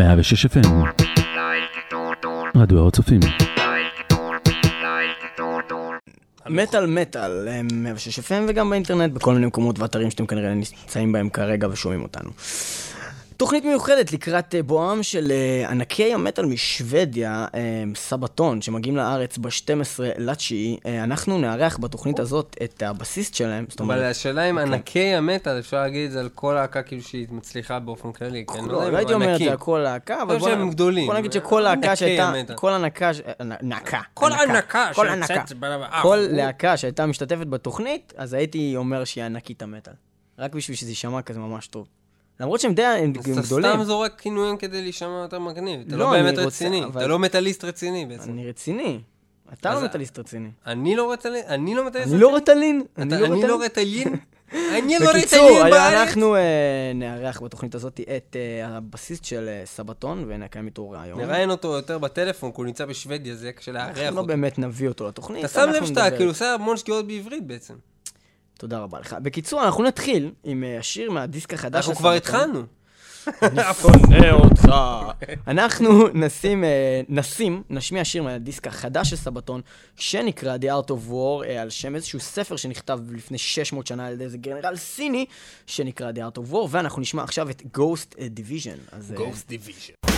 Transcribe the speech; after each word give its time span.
106 0.00 0.46
FM 0.46 0.66
רדיו 2.56 2.78
הר 2.78 2.86
הצופים 2.88 3.20
מטאל 6.48 6.86
מטאל, 6.86 7.48
אה, 7.48 7.60
106 7.72 8.18
FM 8.18 8.42
וגם 8.48 8.70
באינטרנט, 8.70 9.12
בכל 9.12 9.34
מיני 9.34 9.46
מקומות 9.46 9.78
ואתרים 9.78 10.10
שאתם 10.10 10.26
כנראה 10.26 10.54
נמצאים 10.54 11.12
בהם 11.12 11.28
כרגע 11.28 11.68
ושומעים 11.68 12.02
אותנו. 12.02 12.30
תוכנית 13.40 13.64
מיוחדת 13.64 14.12
לקראת 14.12 14.54
אה, 14.54 14.62
בואם 14.62 15.02
של 15.02 15.32
אה, 15.32 15.70
ענקי 15.70 16.14
המטאל 16.14 16.46
משוודיה, 16.46 17.46
אה, 17.54 17.82
סבתון, 17.94 18.62
שמגיעים 18.62 18.96
לארץ 18.96 19.38
ב-12 19.38 20.00
לתשיעי. 20.18 20.78
אנחנו 20.84 21.38
נארח 21.38 21.78
בתוכנית 21.80 22.18
הזאת 22.18 22.56
את 22.64 22.82
הבסיסט 22.82 23.34
שלהם, 23.34 23.64
זאת 23.68 23.80
אבל 23.80 23.94
אומרת... 23.94 24.10
השאלה 24.10 24.50
אם 24.50 24.58
כן. 24.58 24.72
ענקי 24.72 25.14
המטאל, 25.14 25.58
אפשר 25.58 25.76
להגיד 25.76 26.06
את 26.06 26.12
זה 26.12 26.20
על 26.20 26.28
כל 26.28 26.52
להקה 26.52 26.82
כאילו 26.82 27.02
שהיא 27.02 27.26
מצליחה 27.30 27.78
באופן 27.78 28.12
כללי, 28.12 28.44
כן? 28.46 28.64
לא, 28.64 28.86
אם 28.86 28.92
לא 28.92 28.96
הייתי 28.96 29.14
אומר 29.14 29.34
את 29.34 29.38
זה. 29.38 29.50
על 29.50 29.56
כל 29.56 29.80
להקה, 29.84 30.22
אבל 30.22 30.40
שהם 30.40 30.70
גדולים. 30.70 31.06
בוא 31.06 31.14
נגיד 31.14 31.32
שכל 31.32 31.60
להקה 31.60 31.96
שהייתה. 31.96 32.32
כל 32.54 32.72
הנקה, 32.72 33.10
נקה, 33.62 34.00
כל 34.14 34.32
הנקה, 34.32 34.90
כל 34.94 35.08
הנקה, 35.08 35.44
כל 36.02 36.18
להקה 36.30 36.76
שהייתה 36.76 37.06
משתתפת 37.06 37.46
בתוכנית, 37.46 38.12
אז 38.16 38.34
הייתי 38.34 38.76
אומר 38.76 39.04
שהיא 39.04 39.24
ענקית 39.24 39.62
המטאל. 39.62 39.94
רק 40.38 40.54
בשביל 40.54 40.76
שזה 40.76 40.90
יישמע 40.90 41.22
כזה 41.22 41.38
ממש 41.38 41.66
טוב. 41.66 41.99
למרות 42.40 42.60
שהם 42.60 42.74
די 42.74 42.82
הם 42.84 43.12
אז 43.18 43.28
אתה 43.38 43.40
גדולים. 43.46 43.72
סתם 43.72 43.84
זורק 43.84 44.20
כינויים 44.20 44.56
כדי 44.56 44.82
להישמע 44.82 45.20
יותר 45.22 45.38
מגניב. 45.38 45.80
אתה 45.88 45.96
לא, 45.96 46.04
לא 46.04 46.10
באמת 46.10 46.34
רוצה- 46.34 46.46
רציני. 46.46 46.84
אבל- 46.84 47.00
אתה 47.00 47.06
לא 47.08 47.18
מטאליסט 47.18 47.64
רציני 47.64 48.06
בעצם. 48.06 48.30
אני 48.30 48.48
רציני. 48.48 49.00
אתה 49.52 49.74
לא 49.74 49.84
מטאליסט 49.84 50.18
רציני. 50.18 50.48
אני 50.66 50.96
לא 50.96 51.12
רטלין? 51.12 51.42
אני 51.46 51.74
לא 51.74 51.86
מטאליסט 51.86 52.12
אני 52.12 52.20
לא 52.20 52.36
רטלין. 52.36 52.82
אני 52.98 53.10
לא 53.42 53.60
רטלין? 53.64 54.08
אני 54.78 54.98
לא 54.98 55.12
בקיצור, 55.12 55.50
רטלין 55.50 55.70
בארץ? 55.70 55.98
אנחנו 56.08 56.36
אה, 56.36 56.40
נארח 56.94 57.42
בתוכנית 57.42 57.74
הזאת 57.74 58.00
את 58.16 58.36
אה, 58.36 58.66
הבסיסט 58.76 59.24
של 59.24 59.48
אה, 59.48 59.62
סבתון, 59.66 60.24
ונקיים 60.28 60.66
איתו 60.66 60.90
רעיון. 60.90 61.20
נראיין 61.20 61.50
אותו 61.50 61.68
יותר 61.68 61.98
בטלפון, 61.98 62.50
כי 62.50 62.56
הוא 62.56 62.66
נמצא 62.66 62.84
בשוודיה, 62.84 63.34
זה 63.34 63.52
קשה 63.52 63.72
לארח 63.72 63.88
אנחנו 63.88 64.02
לא 64.04 64.20
אותו. 64.20 64.26
באמת 64.26 64.58
נביא 64.58 64.88
אותו 64.88 65.08
לתוכנית. 65.08 65.44
אתה 65.44 65.52
שם 65.66 65.70
לב 65.74 65.86
שאתה. 65.86 66.10
כאילו 66.10 66.30
עושה 66.30 66.54
המון 66.54 66.76
שגיאות 66.76 67.06
בעברית 67.06 67.46
בעצם. 67.46 67.74
תודה 68.60 68.78
רבה 68.78 69.00
לך. 69.00 69.16
בקיצור, 69.22 69.64
אנחנו 69.64 69.84
נתחיל 69.84 70.30
עם 70.44 70.64
אה, 70.64 70.78
השיר 70.78 71.10
מהדיסק 71.10 71.54
החדש 71.54 71.88
אנחנו 71.88 71.94
כבר. 71.94 72.12
התחלנו. 72.12 72.62
אני 73.42 73.62
שונא 73.82 74.30
אותך. 74.30 74.72
אנחנו 75.48 76.08
נשים, 76.14 76.64
אה, 76.64 77.00
נשים, 77.08 77.62
נשמיע 77.70 78.04
שיר 78.04 78.22
מהדיסק 78.22 78.66
החדש 78.66 79.10
של 79.10 79.16
סבתון, 79.16 79.60
שנקרא 79.96 80.56
The 80.56 80.64
Art 80.64 80.90
of 80.90 81.10
War, 81.10 81.44
אה, 81.46 81.62
על 81.62 81.70
שם 81.70 81.94
איזשהו 81.94 82.20
ספר 82.20 82.56
שנכתב 82.56 82.98
לפני 83.12 83.38
600 83.38 83.86
שנה 83.86 84.06
על 84.06 84.12
ידי 84.12 84.24
איזה 84.24 84.38
גנרל 84.38 84.76
סיני, 84.76 85.26
שנקרא 85.66 86.10
The 86.10 86.34
Art 86.34 86.38
of 86.38 86.52
War, 86.52 86.66
ואנחנו 86.70 87.02
נשמע 87.02 87.22
עכשיו 87.22 87.50
את 87.50 87.62
Ghost 87.78 88.14
Division. 88.14 88.96
אז, 88.96 89.14
אה, 89.18 89.30
Division. 89.50 90.10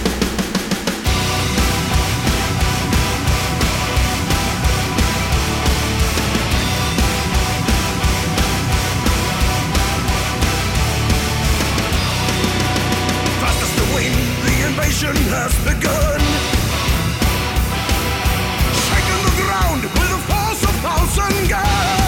Invasion 14.73 15.17
has 15.29 15.53
begun. 15.65 16.21
Shaking 18.87 19.23
the 19.29 19.35
ground 19.43 19.83
with 19.83 20.09
the 20.09 20.21
force 20.29 20.63
of 20.65 20.75
thousand 20.81 21.49
guns. 21.49 22.02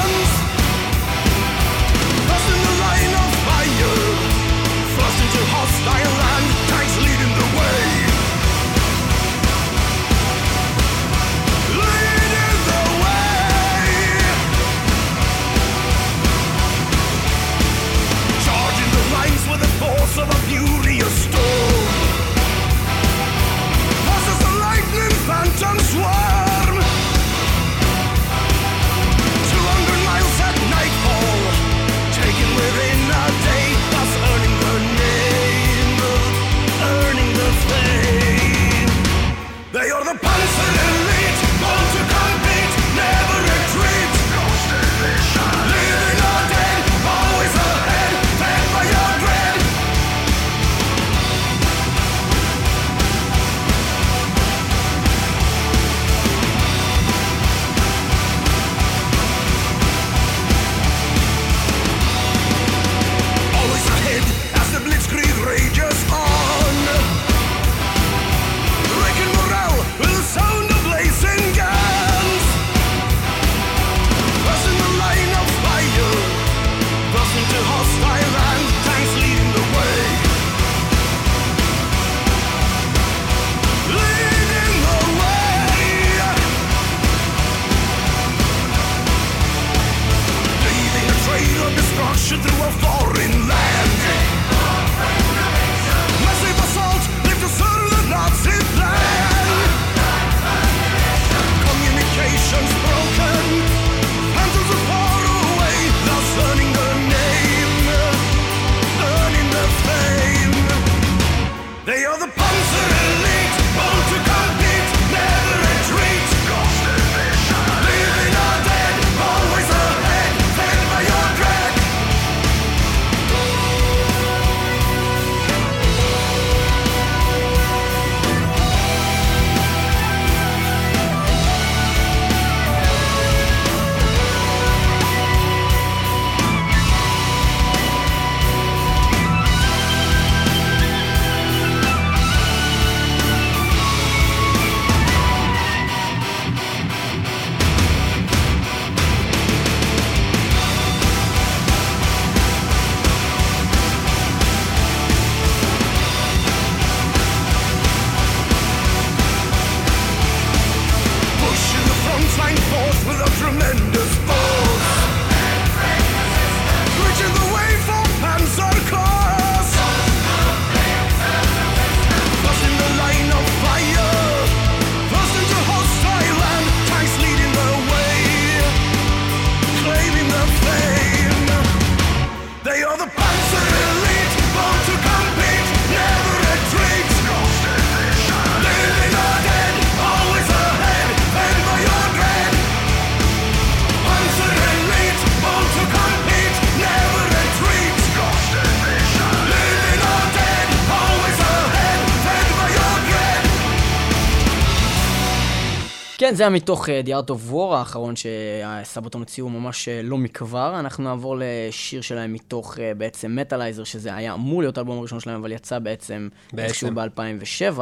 כן, 206.34 206.38
זה 206.38 206.42
היה 206.42 206.50
מתוך 206.50 206.88
אה, 206.88 207.00
The 207.04 207.08
Art 207.08 207.30
of 207.30 207.52
War 207.52 207.74
האחרון 207.74 208.16
שהסבתון 208.16 209.20
הוציאו 209.20 209.48
ממש 209.48 209.88
אה, 209.88 210.02
לא 210.02 210.18
מכבר. 210.18 210.80
אנחנו 210.80 211.04
נעבור 211.04 211.36
לשיר 211.38 212.00
שלהם 212.00 212.32
מתוך 212.32 212.78
אה, 212.78 212.94
בעצם 212.94 213.36
מטאלייזר, 213.36 213.84
שזה 213.84 214.14
היה 214.14 214.34
אמור 214.34 214.62
להיות 214.62 214.78
האלבום 214.78 214.98
הראשון 214.98 215.20
שלהם, 215.20 215.40
אבל 215.40 215.52
יצא 215.52 215.78
בעצם 215.78 216.28
בעצם. 216.52 216.68
איכשהו 216.68 216.88
ב-2007. 216.94 217.80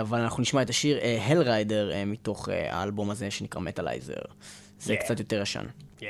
אבל 0.00 0.20
אנחנו 0.20 0.42
נשמע 0.42 0.62
את 0.62 0.70
השיר 0.70 0.98
הלריידר 1.20 1.92
מתוך 2.06 2.48
האלבום 2.70 3.10
הזה 3.10 3.30
שנקרא 3.30 3.60
מטאלייזר. 3.60 4.14
זה 4.80 4.96
קצת 4.96 5.18
יותר 5.18 5.42
ישן. 5.42 5.64
Yeah. 6.00 6.04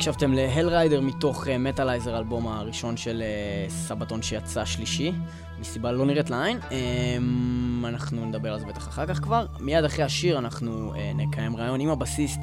הקשבתם 0.00 0.32
להלריידר 0.32 1.00
מתוך 1.00 1.48
אה, 1.48 1.58
מטאלייזר, 1.58 2.14
האלבום 2.14 2.48
הראשון 2.48 2.96
של 2.96 3.22
אה, 3.22 3.70
סבתון 3.70 4.22
שיצא 4.22 4.64
שלישי, 4.64 5.12
מסיבה 5.58 5.92
לא 5.92 6.06
נראית 6.06 6.30
לעין. 6.30 6.58
אמ, 6.70 7.84
אנחנו 7.88 8.26
נדבר 8.26 8.52
על 8.52 8.60
זה 8.60 8.66
בטח 8.66 8.88
אחר 8.88 9.06
כך 9.06 9.20
כבר. 9.20 9.46
מיד 9.58 9.84
אחרי 9.84 10.04
השיר 10.04 10.38
אנחנו 10.38 10.94
אה, 10.94 11.12
נקיים 11.14 11.56
ראיון 11.56 11.80
עם 11.80 11.88
הבסיסט 11.88 12.40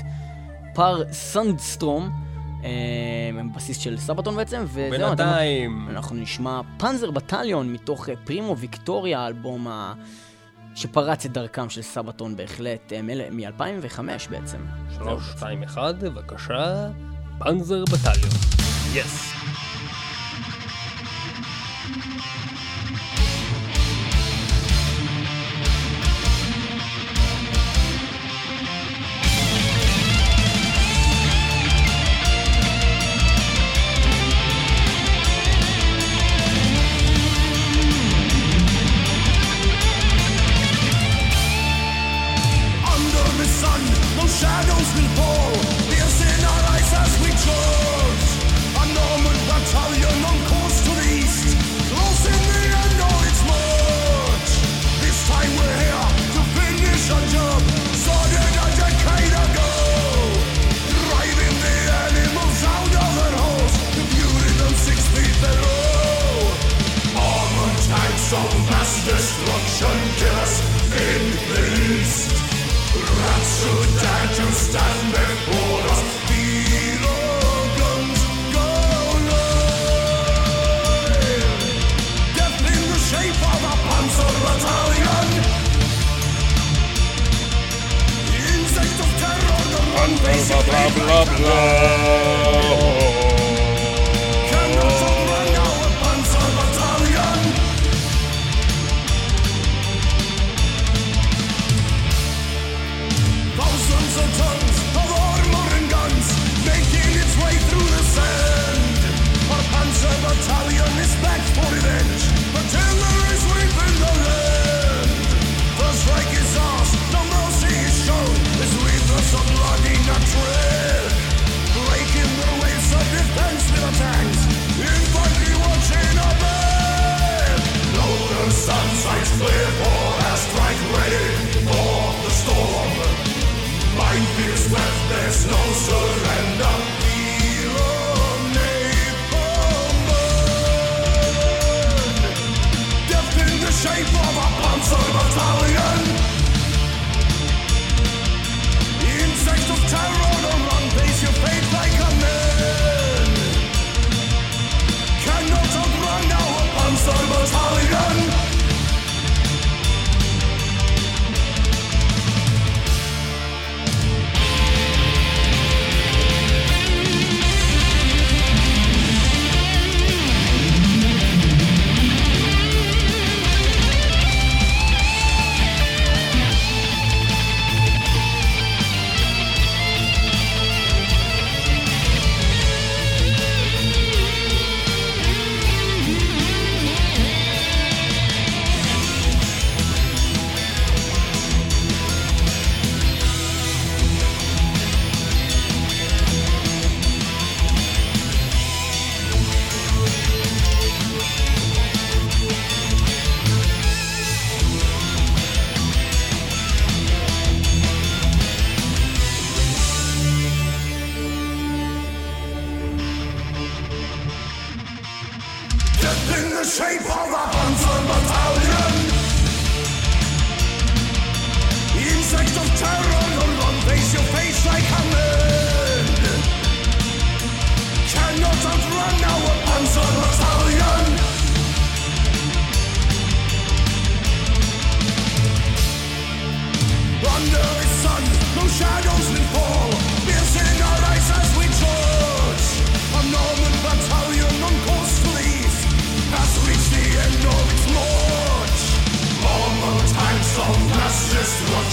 פר 0.73 1.03
סנדסטרום, 1.11 2.09
בסיסט 3.55 3.81
של 3.81 3.97
סבתון 3.97 4.35
בעצם, 4.35 4.63
וזהו. 4.67 4.89
בינתיים. 4.89 5.89
אנחנו 5.89 6.15
נשמע 6.15 6.61
פאנזר 6.77 7.11
בטליון 7.11 7.73
מתוך 7.73 8.09
פרימו 8.25 8.57
ויקטוריה, 8.57 9.19
האלבום 9.19 9.67
ה... 9.67 9.93
שפרץ 10.75 11.25
את 11.25 11.31
דרכם 11.31 11.69
של 11.69 11.81
סבתון 11.81 12.35
בהחלט, 12.35 12.93
מ-2005 13.03 13.99
בעצם. 14.29 14.57
3, 14.97 15.23
2, 15.37 15.63
1, 15.63 15.95
בבקשה. 15.95 16.89
Panzer 17.39 17.85
Battalion. 17.85 18.31
Yes, 18.93 19.36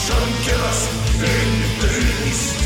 destruction 0.04 0.34
kill 0.42 0.60
us 0.64 0.88
in 1.16 1.48
the 1.80 2.28
east. 2.28 2.56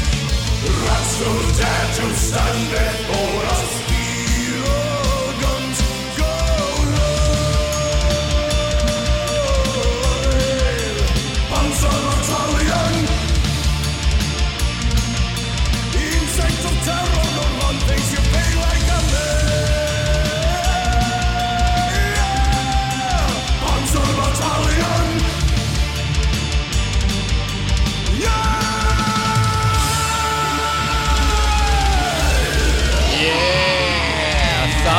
Rats 0.86 1.18
who 1.18 1.62
dare 1.62 1.94
to 1.94 2.16
stand 2.16 2.70
before 2.70 3.44
us. 3.46 3.77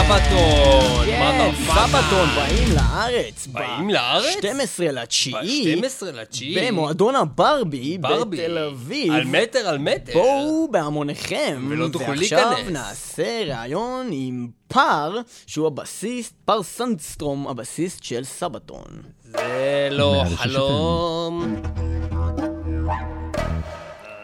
סבתון! 0.10 1.06
כן, 1.06 1.52
סבתון 1.66 2.30
באים 2.36 2.68
לארץ. 2.76 3.48
באים 3.48 3.90
לארץ? 3.90 4.36
ב-12 4.44 4.92
לתשיעי. 4.92 5.82
ב-12 5.82 6.06
לתשיעי. 6.06 6.72
במועדון 6.72 7.16
הברבי 7.16 7.98
ברבי. 7.98 8.38
בתל 8.38 8.58
אביב. 8.58 9.14
על 9.14 9.24
מטר 9.26 9.60
על 9.60 9.78
מטר. 9.78 10.14
בואו 10.14 10.68
בהמוניכם. 10.72 11.68
ולא 11.70 11.88
תוכלו 11.88 12.08
ועכשיו 12.08 12.52
להיכנס. 12.52 12.72
נעשה 12.72 13.44
ראיון 13.48 14.10
עם 14.12 14.48
פאר, 14.68 15.18
שהוא 15.48 15.68
הבסיסט, 15.68 16.34
פאר 16.46 16.64
סנדסטרום, 16.64 17.48
הבסיסט 17.48 18.04
של 18.04 18.24
סבתון. 18.24 18.88
זה 19.24 19.88
לא 19.92 20.24
חלום. 20.36 21.56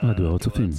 רדיו 0.03 0.25
הר 0.25 0.35
הצופים. 0.35 0.69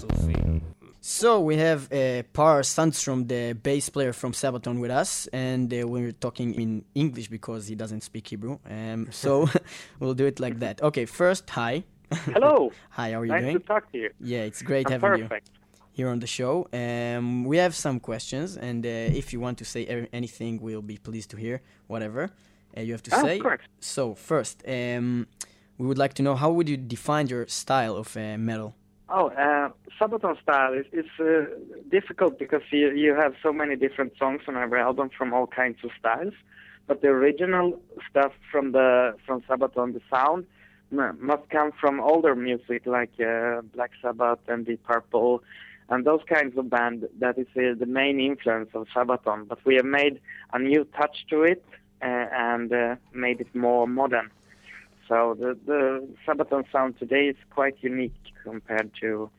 So 1.08 1.38
we 1.40 1.56
have 1.58 1.84
uh, 1.92 2.24
Pär 2.34 2.62
Sundström, 2.64 3.28
the 3.28 3.52
bass 3.52 3.88
player 3.90 4.12
from 4.12 4.32
Sabaton, 4.32 4.80
with 4.80 4.90
us, 4.90 5.28
and 5.32 5.72
uh, 5.72 5.86
we're 5.86 6.10
talking 6.10 6.52
in 6.54 6.84
English 6.96 7.28
because 7.28 7.68
he 7.68 7.76
doesn't 7.76 8.00
speak 8.02 8.26
Hebrew. 8.26 8.58
Um, 8.68 9.06
so 9.12 9.48
we'll 10.00 10.14
do 10.14 10.26
it 10.26 10.40
like 10.40 10.58
that. 10.58 10.82
Okay, 10.82 11.04
first, 11.06 11.48
hi. 11.48 11.84
Hello. 12.10 12.72
Hi, 12.90 13.12
how 13.12 13.20
are 13.20 13.24
you 13.24 13.30
nice 13.30 13.42
doing? 13.42 13.58
to 13.60 13.64
talk 13.64 13.92
to 13.92 13.98
you. 13.98 14.10
Yeah, 14.20 14.40
it's 14.40 14.62
great 14.62 14.86
I'm 14.90 15.00
having 15.00 15.28
perfect. 15.28 15.50
you 15.54 15.60
here 15.92 16.08
on 16.08 16.18
the 16.18 16.26
show. 16.26 16.66
Um, 16.72 17.44
we 17.44 17.56
have 17.58 17.76
some 17.76 18.00
questions, 18.00 18.56
and 18.56 18.84
uh, 18.84 18.88
if 18.88 19.32
you 19.32 19.38
want 19.38 19.58
to 19.58 19.64
say 19.64 19.86
er- 19.88 20.08
anything, 20.12 20.60
we'll 20.60 20.82
be 20.82 20.96
pleased 20.96 21.30
to 21.30 21.36
hear 21.36 21.62
whatever 21.86 22.30
uh, 22.76 22.80
you 22.80 22.90
have 22.92 23.02
to 23.04 23.14
Oh, 23.14 23.22
say. 23.22 23.36
of 23.36 23.42
course. 23.44 23.62
So 23.78 24.14
first, 24.16 24.64
um, 24.66 25.28
we 25.78 25.86
would 25.86 25.98
like 25.98 26.14
to 26.14 26.22
know 26.24 26.34
how 26.34 26.50
would 26.50 26.68
you 26.68 26.76
define 26.76 27.28
your 27.28 27.46
style 27.46 27.96
of 27.96 28.16
uh, 28.16 28.36
metal? 28.38 28.74
Oh, 29.08 29.28
uh, 29.28 29.70
Sabaton 30.00 30.40
style 30.42 30.72
is, 30.74 30.86
is 30.92 31.06
uh, 31.20 31.44
difficult 31.90 32.38
because 32.40 32.62
you, 32.70 32.90
you 32.90 33.14
have 33.14 33.34
so 33.40 33.52
many 33.52 33.76
different 33.76 34.14
songs 34.18 34.42
on 34.48 34.56
every 34.56 34.80
album 34.80 35.10
from 35.16 35.32
all 35.32 35.46
kinds 35.46 35.78
of 35.84 35.90
styles. 35.98 36.34
But 36.88 37.02
the 37.02 37.08
original 37.08 37.80
stuff 38.10 38.32
from 38.50 38.72
the 38.72 39.16
from 39.24 39.42
Sabaton, 39.42 39.92
the 39.92 40.00
sound, 40.10 40.46
must 40.90 41.48
come 41.50 41.72
from 41.80 42.00
older 42.00 42.34
music 42.34 42.86
like 42.86 43.10
uh, 43.20 43.62
Black 43.74 43.90
Sabbath 44.02 44.38
and 44.48 44.66
Deep 44.66 44.82
Purple, 44.84 45.42
and 45.88 46.04
those 46.04 46.20
kinds 46.28 46.56
of 46.56 46.70
band. 46.70 47.08
That 47.18 47.38
is 47.38 47.46
uh, 47.56 47.74
the 47.78 47.86
main 47.86 48.20
influence 48.20 48.70
of 48.74 48.86
Sabaton. 48.94 49.48
But 49.48 49.64
we 49.64 49.76
have 49.76 49.84
made 49.84 50.20
a 50.52 50.58
new 50.58 50.84
touch 50.96 51.26
to 51.30 51.42
it 51.42 51.64
uh, 52.02 52.06
and 52.06 52.72
uh, 52.72 52.96
made 53.12 53.40
it 53.40 53.52
more 53.54 53.86
modern. 53.86 54.30
So 55.08 55.36
the 55.38 55.56
the 55.66 56.08
Sabaton 56.26 56.64
sound 56.72 56.98
today 56.98 57.28
is 57.28 57.36
quite 57.50 57.76
unique 57.80 58.14
compared 58.42 58.90
to 59.00 59.30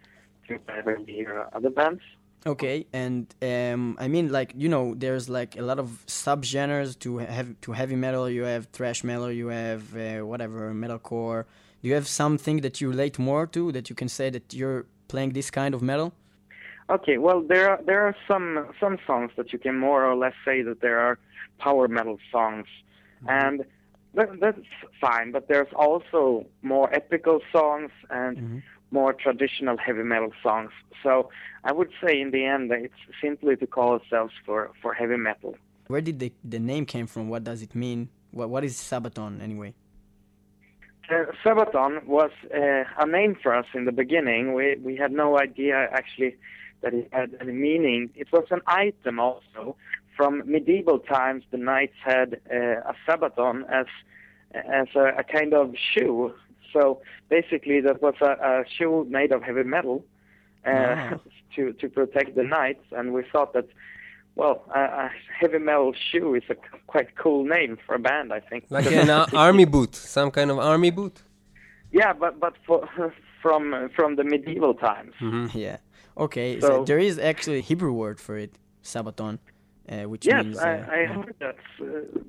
to 0.48 0.60
early 0.86 1.28
other 1.54 1.70
bands. 1.70 2.02
Okay, 2.46 2.86
and 2.94 3.28
um, 3.42 3.98
I 4.00 4.08
mean, 4.08 4.32
like 4.32 4.54
you 4.56 4.70
know, 4.70 4.94
there's 4.96 5.28
like 5.28 5.58
a 5.58 5.62
lot 5.62 5.80
of 5.80 6.04
subgenres 6.08 6.98
to 7.00 7.18
have 7.18 7.60
to 7.62 7.72
heavy 7.74 7.96
metal. 7.96 8.30
You 8.30 8.44
have 8.44 8.68
thrash 8.68 9.04
metal. 9.04 9.32
You 9.32 9.48
have 9.48 9.96
uh, 9.98 10.26
whatever 10.26 10.72
metalcore. 10.74 11.46
Do 11.82 11.90
you 11.90 11.96
have 11.96 12.08
something 12.08 12.62
that 12.62 12.80
you 12.80 12.90
relate 12.90 13.20
more 13.20 13.46
to 13.48 13.72
that 13.72 13.90
you 13.90 13.96
can 13.96 14.08
say 14.08 14.30
that 14.30 14.54
you're 14.54 14.86
playing 15.08 15.34
this 15.34 15.52
kind 15.52 15.74
of 15.74 15.82
metal? 15.82 16.14
Okay, 16.90 17.18
well 17.18 17.42
there 17.42 17.70
are 17.72 17.80
there 17.86 18.02
are 18.08 18.16
some 18.28 18.68
some 18.80 18.98
songs 19.06 19.32
that 19.36 19.52
you 19.52 19.60
can 19.60 19.78
more 19.78 20.06
or 20.06 20.16
less 20.16 20.34
say 20.46 20.62
that 20.62 20.80
there 20.80 21.00
are 21.00 21.20
power 21.58 21.88
metal 21.90 22.18
songs, 22.32 22.68
and 23.28 23.66
that, 24.18 24.40
that's 24.40 24.60
fine. 25.00 25.32
But 25.32 25.48
there's 25.48 25.72
also 25.76 26.46
more 26.62 26.94
epical 26.94 27.40
songs 27.52 27.92
and 28.10 28.62
more 28.92 29.14
traditional 29.14 29.78
heavy 29.78 30.04
metal 30.04 30.32
songs. 30.44 30.72
So 31.04 31.30
I 31.64 31.72
would 31.72 31.92
say 32.04 32.20
in 32.20 32.32
the 32.32 32.46
end 32.46 32.72
it's 32.72 32.94
simply 33.22 33.56
to 33.58 33.68
call 33.68 34.00
ourselves 34.00 34.34
for 34.46 34.72
for 34.82 34.94
heavy 34.94 35.18
metal. 35.18 35.56
Where 35.88 36.02
did 36.02 36.20
the 36.20 36.32
the 36.44 36.60
name 36.60 36.86
came 36.86 37.08
from? 37.08 37.30
What 37.30 37.44
does 37.44 37.62
it 37.62 37.74
mean? 37.76 38.10
What 38.32 38.50
what 38.50 38.64
is 38.64 38.76
Sabaton 38.76 39.42
anyway? 39.42 39.74
Uh, 41.10 41.26
Sabaton 41.44 42.06
was 42.06 42.32
uh, 42.54 42.84
a 43.00 43.06
name 43.08 43.38
for 43.42 43.56
us 43.56 43.66
in 43.74 43.86
the 43.86 43.92
beginning. 43.92 44.54
We 44.54 44.76
we 44.88 44.96
had 44.98 45.12
no 45.12 45.40
idea 45.40 45.88
actually 45.92 46.36
that 46.82 46.94
it 46.94 47.08
had 47.12 47.36
any 47.42 47.54
meaning. 47.54 48.10
It 48.16 48.32
was 48.32 48.46
an 48.52 48.62
item 48.68 49.20
also 49.20 49.76
from 50.18 50.42
medieval 50.46 51.00
times. 51.00 51.44
The 51.52 51.58
knights 51.58 51.98
had 52.04 52.30
uh, 52.52 52.92
a 52.92 52.96
Sabaton 53.08 53.58
as 53.70 53.86
as 54.54 54.88
a, 54.96 55.06
a 55.20 55.24
kind 55.24 55.54
of 55.54 55.66
shoe. 55.94 56.34
So 56.74 57.02
basically, 57.30 57.80
that 57.82 58.02
was 58.02 58.16
a, 58.22 58.32
a 58.52 58.64
shoe 58.76 59.06
made 59.10 59.32
of 59.32 59.42
heavy 59.44 59.64
metal 59.64 60.04
uh, 60.66 60.70
Ah. 60.72 61.14
to 61.56 61.74
to 61.82 61.86
protect 61.90 62.36
the 62.36 62.44
knights. 62.44 62.86
And 62.98 63.14
we 63.14 63.22
thought 63.32 63.54
that. 63.54 63.68
Well, 64.44 64.58
a, 64.76 64.80
a 65.06 65.10
heavy 65.40 65.58
metal 65.58 65.94
shoe 66.12 66.36
is 66.36 66.44
a 66.50 66.54
c- 66.54 66.78
quite 66.86 67.10
cool 67.24 67.44
name 67.44 67.76
for 67.86 67.96
a 67.96 68.00
band, 68.10 68.32
I 68.32 68.40
think. 68.50 68.66
Like 68.70 68.86
an 68.92 69.10
uh, 69.10 69.26
army 69.48 69.66
boot, 69.66 69.96
some 69.96 70.30
kind 70.30 70.52
of 70.52 70.60
army 70.60 70.92
boot. 70.92 71.16
Yeah, 71.92 72.14
but 72.14 72.40
but 72.40 72.54
for, 72.68 72.80
from 73.42 73.90
from 73.96 74.16
the 74.16 74.24
medieval 74.24 74.76
times. 74.76 75.16
Yeah. 75.56 75.78
Okay. 76.26 76.60
So, 76.60 76.68
So- 76.68 76.84
there 76.86 77.00
is 77.00 77.18
actually 77.18 77.58
a 77.64 77.66
Hebrew 77.72 77.92
word 78.04 78.20
for 78.20 78.38
it, 78.38 78.54
Sabaton, 78.84 79.40
which 79.88 80.26
Yes, 80.26 80.46
means. 80.46 80.58
I, 80.58 80.80
uh, 80.80 80.86
I 80.92 81.02
yeah. 81.02 81.14
heard 81.14 81.36
that, 81.40 81.56
uh, 81.82 81.86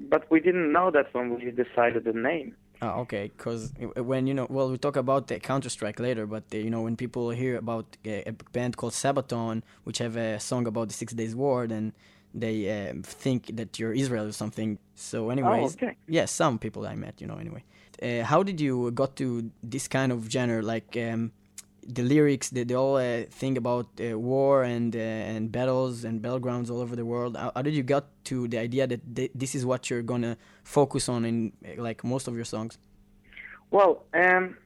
but 0.08 0.30
we 0.30 0.40
didn't 0.40 0.72
know 0.72 0.90
that 0.90 1.12
when 1.12 1.34
we 1.34 1.50
decided 1.50 2.04
the 2.04 2.12
name. 2.12 2.54
Oh, 2.80 3.00
okay. 3.00 3.30
Because 3.36 3.72
when 3.96 4.26
you 4.26 4.34
know, 4.34 4.46
well, 4.48 4.70
we 4.70 4.78
talk 4.78 4.96
about 4.96 5.26
the 5.26 5.40
Counter 5.40 5.68
Strike 5.68 5.98
later, 5.98 6.26
but 6.26 6.44
uh, 6.54 6.58
you 6.58 6.70
know, 6.70 6.82
when 6.82 6.96
people 6.96 7.30
hear 7.30 7.56
about 7.56 7.96
uh, 8.06 8.10
a 8.26 8.32
band 8.52 8.76
called 8.76 8.92
Sabaton, 8.92 9.62
which 9.84 9.98
have 9.98 10.16
a 10.16 10.38
song 10.38 10.66
about 10.66 10.88
the 10.88 10.94
Six 10.94 11.12
Days 11.12 11.34
War, 11.34 11.66
then 11.66 11.92
they 12.34 12.88
um, 12.88 13.02
think 13.02 13.56
that 13.56 13.78
you're 13.78 13.92
Israel 13.92 14.26
or 14.26 14.32
something. 14.32 14.78
So, 14.94 15.30
anyways, 15.30 15.74
okay. 15.74 15.96
yeah, 16.06 16.26
some 16.26 16.58
people 16.58 16.86
I 16.86 16.94
met, 16.94 17.20
you 17.20 17.26
know, 17.26 17.36
anyway. 17.36 17.64
Uh, 18.00 18.22
how 18.22 18.44
did 18.44 18.60
you 18.60 18.92
got 18.92 19.16
to 19.16 19.50
this 19.62 19.88
kind 19.88 20.12
of 20.12 20.30
genre? 20.30 20.62
Like 20.62 20.96
um, 20.96 21.32
the 21.88 22.02
lyrics, 22.02 22.50
the, 22.50 22.64
the 22.64 22.74
whole 22.74 22.96
uh, 22.96 23.22
thing 23.30 23.56
about 23.56 23.86
uh, 24.00 24.18
war 24.18 24.62
and 24.62 24.94
uh, 24.94 24.98
and 24.98 25.50
battles 25.50 26.04
and 26.04 26.20
battlegrounds 26.20 26.70
all 26.70 26.80
over 26.80 26.94
the 26.94 27.04
world. 27.04 27.36
How, 27.36 27.50
how 27.56 27.62
did 27.62 27.74
you 27.74 27.82
get 27.82 28.04
to 28.24 28.46
the 28.46 28.58
idea 28.58 28.86
that 28.86 29.16
th- 29.16 29.30
this 29.34 29.54
is 29.54 29.64
what 29.64 29.88
you're 29.88 30.02
gonna 30.02 30.36
focus 30.64 31.08
on 31.08 31.24
in 31.24 31.52
uh, 31.64 31.82
like 31.82 32.04
most 32.04 32.28
of 32.28 32.36
your 32.36 32.44
songs? 32.44 32.78
Well, 33.70 34.04
um, 34.12 34.56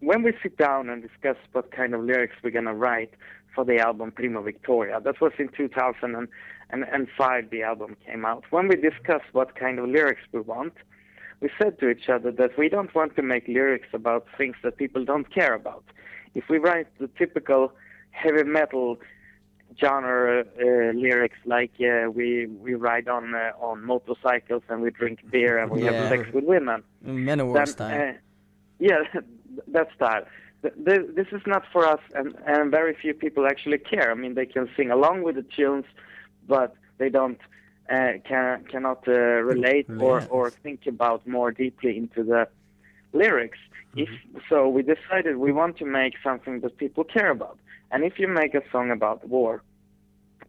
when 0.00 0.22
we 0.22 0.32
sit 0.42 0.56
down 0.56 0.88
and 0.88 1.02
discuss 1.02 1.36
what 1.52 1.70
kind 1.72 1.94
of 1.94 2.02
lyrics 2.02 2.36
we're 2.42 2.50
gonna 2.50 2.74
write 2.74 3.12
for 3.54 3.64
the 3.64 3.78
album 3.78 4.10
Primo 4.10 4.42
Victoria, 4.42 4.98
that 5.00 5.20
was 5.20 5.32
in 5.38 5.48
2005 5.48 7.50
the 7.50 7.62
album 7.62 7.96
came 8.06 8.24
out. 8.24 8.44
When 8.50 8.68
we 8.68 8.76
discussed 8.76 9.26
what 9.32 9.54
kind 9.56 9.78
of 9.78 9.88
lyrics 9.88 10.22
we 10.32 10.40
want, 10.40 10.72
we 11.42 11.50
said 11.60 11.78
to 11.80 11.90
each 11.90 12.08
other 12.08 12.32
that 12.32 12.56
we 12.56 12.70
don't 12.70 12.94
want 12.94 13.14
to 13.16 13.22
make 13.22 13.46
lyrics 13.46 13.88
about 13.92 14.26
things 14.38 14.56
that 14.62 14.78
people 14.78 15.04
don't 15.04 15.32
care 15.34 15.54
about. 15.54 15.84
If 16.34 16.48
we 16.48 16.58
write 16.58 16.86
the 16.98 17.08
typical 17.18 17.72
heavy 18.10 18.44
metal 18.44 18.98
genre 19.80 20.40
uh, 20.40 20.64
lyrics 20.92 21.38
like 21.46 21.72
uh, 21.80 22.10
we 22.10 22.46
we 22.46 22.74
ride 22.74 23.08
on 23.08 23.34
uh, 23.34 23.52
on 23.60 23.84
motorcycles 23.84 24.62
and 24.68 24.82
we 24.82 24.90
drink 24.90 25.18
beer 25.30 25.58
and 25.58 25.70
we 25.70 25.82
Yeah. 25.84 25.92
have 25.92 26.08
sex 26.10 26.32
with 26.32 26.44
women, 26.44 26.82
Manowar 27.04 27.54
then, 27.54 27.66
style. 27.68 28.08
uh, 28.08 28.12
yeah, 28.78 28.98
that 29.68 29.88
style. 29.94 30.24
Th- 30.62 30.74
th- 30.86 31.06
This 31.14 31.26
is 31.32 31.42
not 31.46 31.64
for 31.72 31.86
us, 31.86 32.00
and, 32.14 32.34
and 32.46 32.70
very 32.70 32.94
few 32.94 33.14
people 33.14 33.46
actually 33.46 33.78
care. 33.78 34.10
I 34.10 34.14
mean, 34.14 34.34
they 34.34 34.46
can 34.46 34.68
sing 34.76 34.90
along 34.90 35.22
with 35.22 35.36
the 35.36 35.42
tunes, 35.56 35.86
but 36.46 36.74
they 36.98 37.08
don't 37.08 37.40
uh, 37.90 38.12
can 38.28 38.64
cannot 38.70 39.08
uh, 39.08 39.12
relate 39.52 39.86
or, 39.98 40.22
or 40.30 40.50
think 40.50 40.86
about 40.86 41.26
more 41.26 41.50
deeply 41.50 41.96
into 41.96 42.22
the 42.22 42.46
lyrics. 43.12 43.58
If 43.94 44.08
so, 44.48 44.68
we 44.68 44.82
decided 44.82 45.36
we 45.36 45.52
want 45.52 45.76
to 45.78 45.84
make 45.84 46.14
something 46.22 46.60
that 46.60 46.78
people 46.78 47.04
care 47.04 47.30
about. 47.30 47.58
And 47.90 48.04
if 48.04 48.18
you 48.18 48.26
make 48.26 48.54
a 48.54 48.62
song 48.70 48.90
about 48.90 49.28
war, 49.28 49.62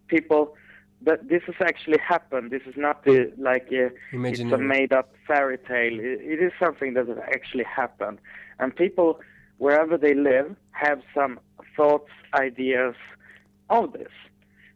people 0.07 0.55
that 1.01 1.27
this 1.27 1.43
has 1.47 1.55
actually 1.61 1.97
happened. 1.97 2.51
This 2.51 2.61
is 2.65 2.75
not 2.77 3.03
the, 3.03 3.33
like 3.37 3.67
uh, 3.71 3.89
it's 4.13 4.39
a 4.39 4.57
made-up 4.57 5.13
fairy 5.27 5.57
tale. 5.57 5.99
It, 5.99 6.21
it 6.21 6.41
is 6.41 6.53
something 6.57 6.93
that 6.93 7.07
has 7.07 7.17
actually 7.17 7.65
happened, 7.65 8.19
and 8.59 8.73
people 8.75 9.19
wherever 9.57 9.97
they 9.97 10.13
live 10.13 10.55
have 10.71 11.01
some 11.13 11.39
thoughts, 11.75 12.11
ideas 12.33 12.95
of 13.69 13.93
this. 13.93 14.11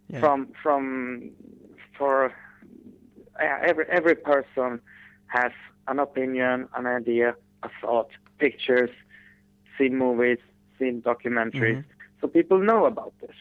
Yeah. 0.10 0.20
From 0.20 0.50
from 0.62 1.32
for 1.98 2.26
uh, 2.26 3.44
every 3.64 3.86
every 3.90 4.16
person 4.16 4.82
has 5.28 5.52
an 5.88 6.00
opinion, 6.00 6.68
an 6.76 6.86
idea, 6.86 7.36
a 7.64 7.70
thought, 7.82 8.10
pictures, 8.38 8.90
seen 9.78 9.98
movies, 9.98 10.40
seen 10.80 11.02
documentaries. 11.02 11.84
So 12.20 12.28
people 12.28 12.60
know 12.60 12.86
about 12.86 13.14
this. 13.22 13.36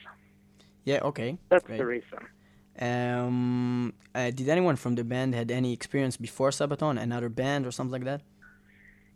Yeah. 0.84 1.00
Okay. 1.02 1.38
That's 1.48 1.64
Great. 1.64 1.78
the 1.78 1.86
reason. 1.86 2.18
Um, 2.78 3.94
uh, 4.14 4.30
did 4.30 4.48
anyone 4.48 4.76
from 4.76 4.94
the 4.96 5.04
band 5.04 5.34
had 5.34 5.50
any 5.50 5.72
experience 5.72 6.16
before 6.16 6.50
Sabaton, 6.50 7.00
another 7.00 7.30
band 7.30 7.66
or 7.66 7.70
something 7.70 7.92
like 7.92 8.04
that? 8.04 8.20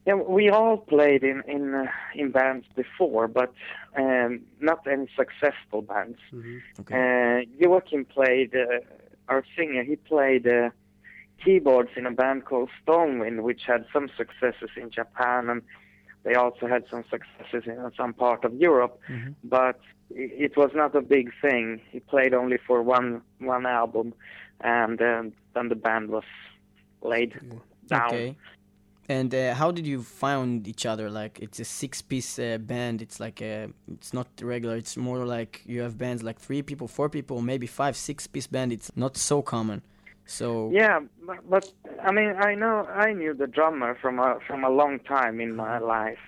Yeah, 0.06 0.14
we 0.14 0.48
all 0.48 0.78
played 0.78 1.22
in 1.22 1.42
in 1.46 1.74
uh, 1.74 1.84
in 2.14 2.30
bands 2.30 2.66
before, 2.74 3.28
but 3.28 3.52
um, 3.96 4.40
not 4.58 4.86
any 4.86 5.08
successful 5.14 5.82
bands. 5.82 6.18
Okay. 6.80 6.94
Uh, 6.94 7.44
Joakim 7.60 8.08
played, 8.08 8.54
uh, 8.54 8.80
our 9.28 9.44
singer, 9.56 9.82
he 9.84 9.96
played 9.96 10.48
uh, 10.48 10.70
keyboards 11.44 11.90
in 11.96 12.06
a 12.06 12.10
band 12.10 12.44
called 12.44 12.70
Stormwind, 12.80 13.42
which 13.42 13.62
had 13.66 13.84
some 13.92 14.08
successes 14.16 14.70
in 14.76 14.90
Japan, 14.90 15.50
and 15.50 15.62
they 16.24 16.34
also 16.34 16.66
had 16.66 16.84
some 16.90 17.04
successes 17.10 17.64
in 17.66 17.90
some 17.96 18.12
part 18.14 18.44
of 18.44 18.54
Europe. 18.54 19.00
But 19.42 19.80
it 20.10 20.56
was 20.56 20.70
not 20.74 20.94
a 20.94 21.00
big 21.00 21.30
thing. 21.40 21.80
He 21.90 22.00
played 22.00 22.34
only 22.34 22.58
for 22.66 22.82
one 22.82 23.22
one 23.38 23.66
album, 23.66 24.14
and 24.60 25.00
um, 25.00 25.32
then 25.54 25.68
the 25.68 25.76
band 25.76 26.10
was 26.10 26.24
laid 27.02 27.32
down. 27.86 28.08
Okay. 28.08 28.36
And 29.08 29.34
uh, 29.34 29.54
how 29.54 29.72
did 29.72 29.86
you 29.88 30.02
find 30.02 30.68
each 30.68 30.86
other? 30.86 31.10
Like 31.10 31.40
it's 31.40 31.58
a 31.58 31.64
six-piece 31.64 32.38
uh, 32.38 32.58
band. 32.58 33.02
It's 33.02 33.18
like 33.18 33.42
a, 33.42 33.68
it's 33.90 34.12
not 34.14 34.28
regular. 34.40 34.76
It's 34.76 34.96
more 34.96 35.26
like 35.26 35.62
you 35.66 35.80
have 35.82 35.98
bands 35.98 36.22
like 36.22 36.38
three 36.38 36.62
people, 36.62 36.86
four 36.86 37.08
people, 37.08 37.42
maybe 37.42 37.66
five, 37.66 37.96
six-piece 37.96 38.46
band. 38.46 38.72
It's 38.72 38.92
not 38.94 39.16
so 39.16 39.42
common. 39.42 39.82
So 40.30 40.70
Yeah, 40.72 41.00
but, 41.26 41.38
but 41.50 41.72
I 42.02 42.12
mean, 42.12 42.34
I 42.38 42.54
know 42.54 42.86
I 42.86 43.12
knew 43.12 43.34
the 43.34 43.48
drummer 43.48 43.96
from 44.00 44.20
a 44.20 44.38
from 44.46 44.62
a 44.64 44.70
long 44.70 45.00
time 45.00 45.40
in 45.40 45.56
my 45.56 45.78
life, 45.78 46.24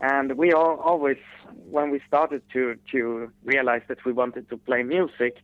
and 0.00 0.36
we 0.36 0.52
all 0.52 0.76
always, 0.90 1.18
when 1.70 1.90
we 1.90 2.00
started 2.06 2.42
to 2.54 2.76
to 2.92 3.30
realize 3.44 3.82
that 3.88 4.04
we 4.04 4.12
wanted 4.12 4.48
to 4.50 4.56
play 4.56 4.82
music, 4.82 5.34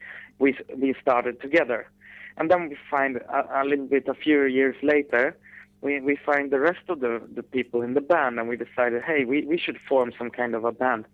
we 0.41 0.59
we 0.77 0.95
started 1.01 1.41
together, 1.41 1.87
and 2.37 2.51
then 2.51 2.69
we 2.69 2.77
find 2.91 3.17
a, 3.17 3.63
a 3.63 3.65
little 3.65 3.87
bit 3.87 4.09
a 4.09 4.15
few 4.15 4.43
years 4.45 4.77
later, 4.83 5.37
we 5.81 6.01
we 6.01 6.17
find 6.17 6.51
the 6.51 6.59
rest 6.59 6.85
of 6.89 6.99
the 6.99 7.23
the 7.39 7.45
people 7.45 7.81
in 7.81 7.95
the 7.95 8.01
band, 8.01 8.41
and 8.41 8.49
we 8.49 8.57
decided, 8.57 9.03
hey, 9.03 9.25
we 9.25 9.47
we 9.47 9.57
should 9.57 9.79
form 9.89 10.11
some 10.19 10.31
kind 10.31 10.55
of 10.57 10.65
a 10.65 10.73
band, 10.73 11.05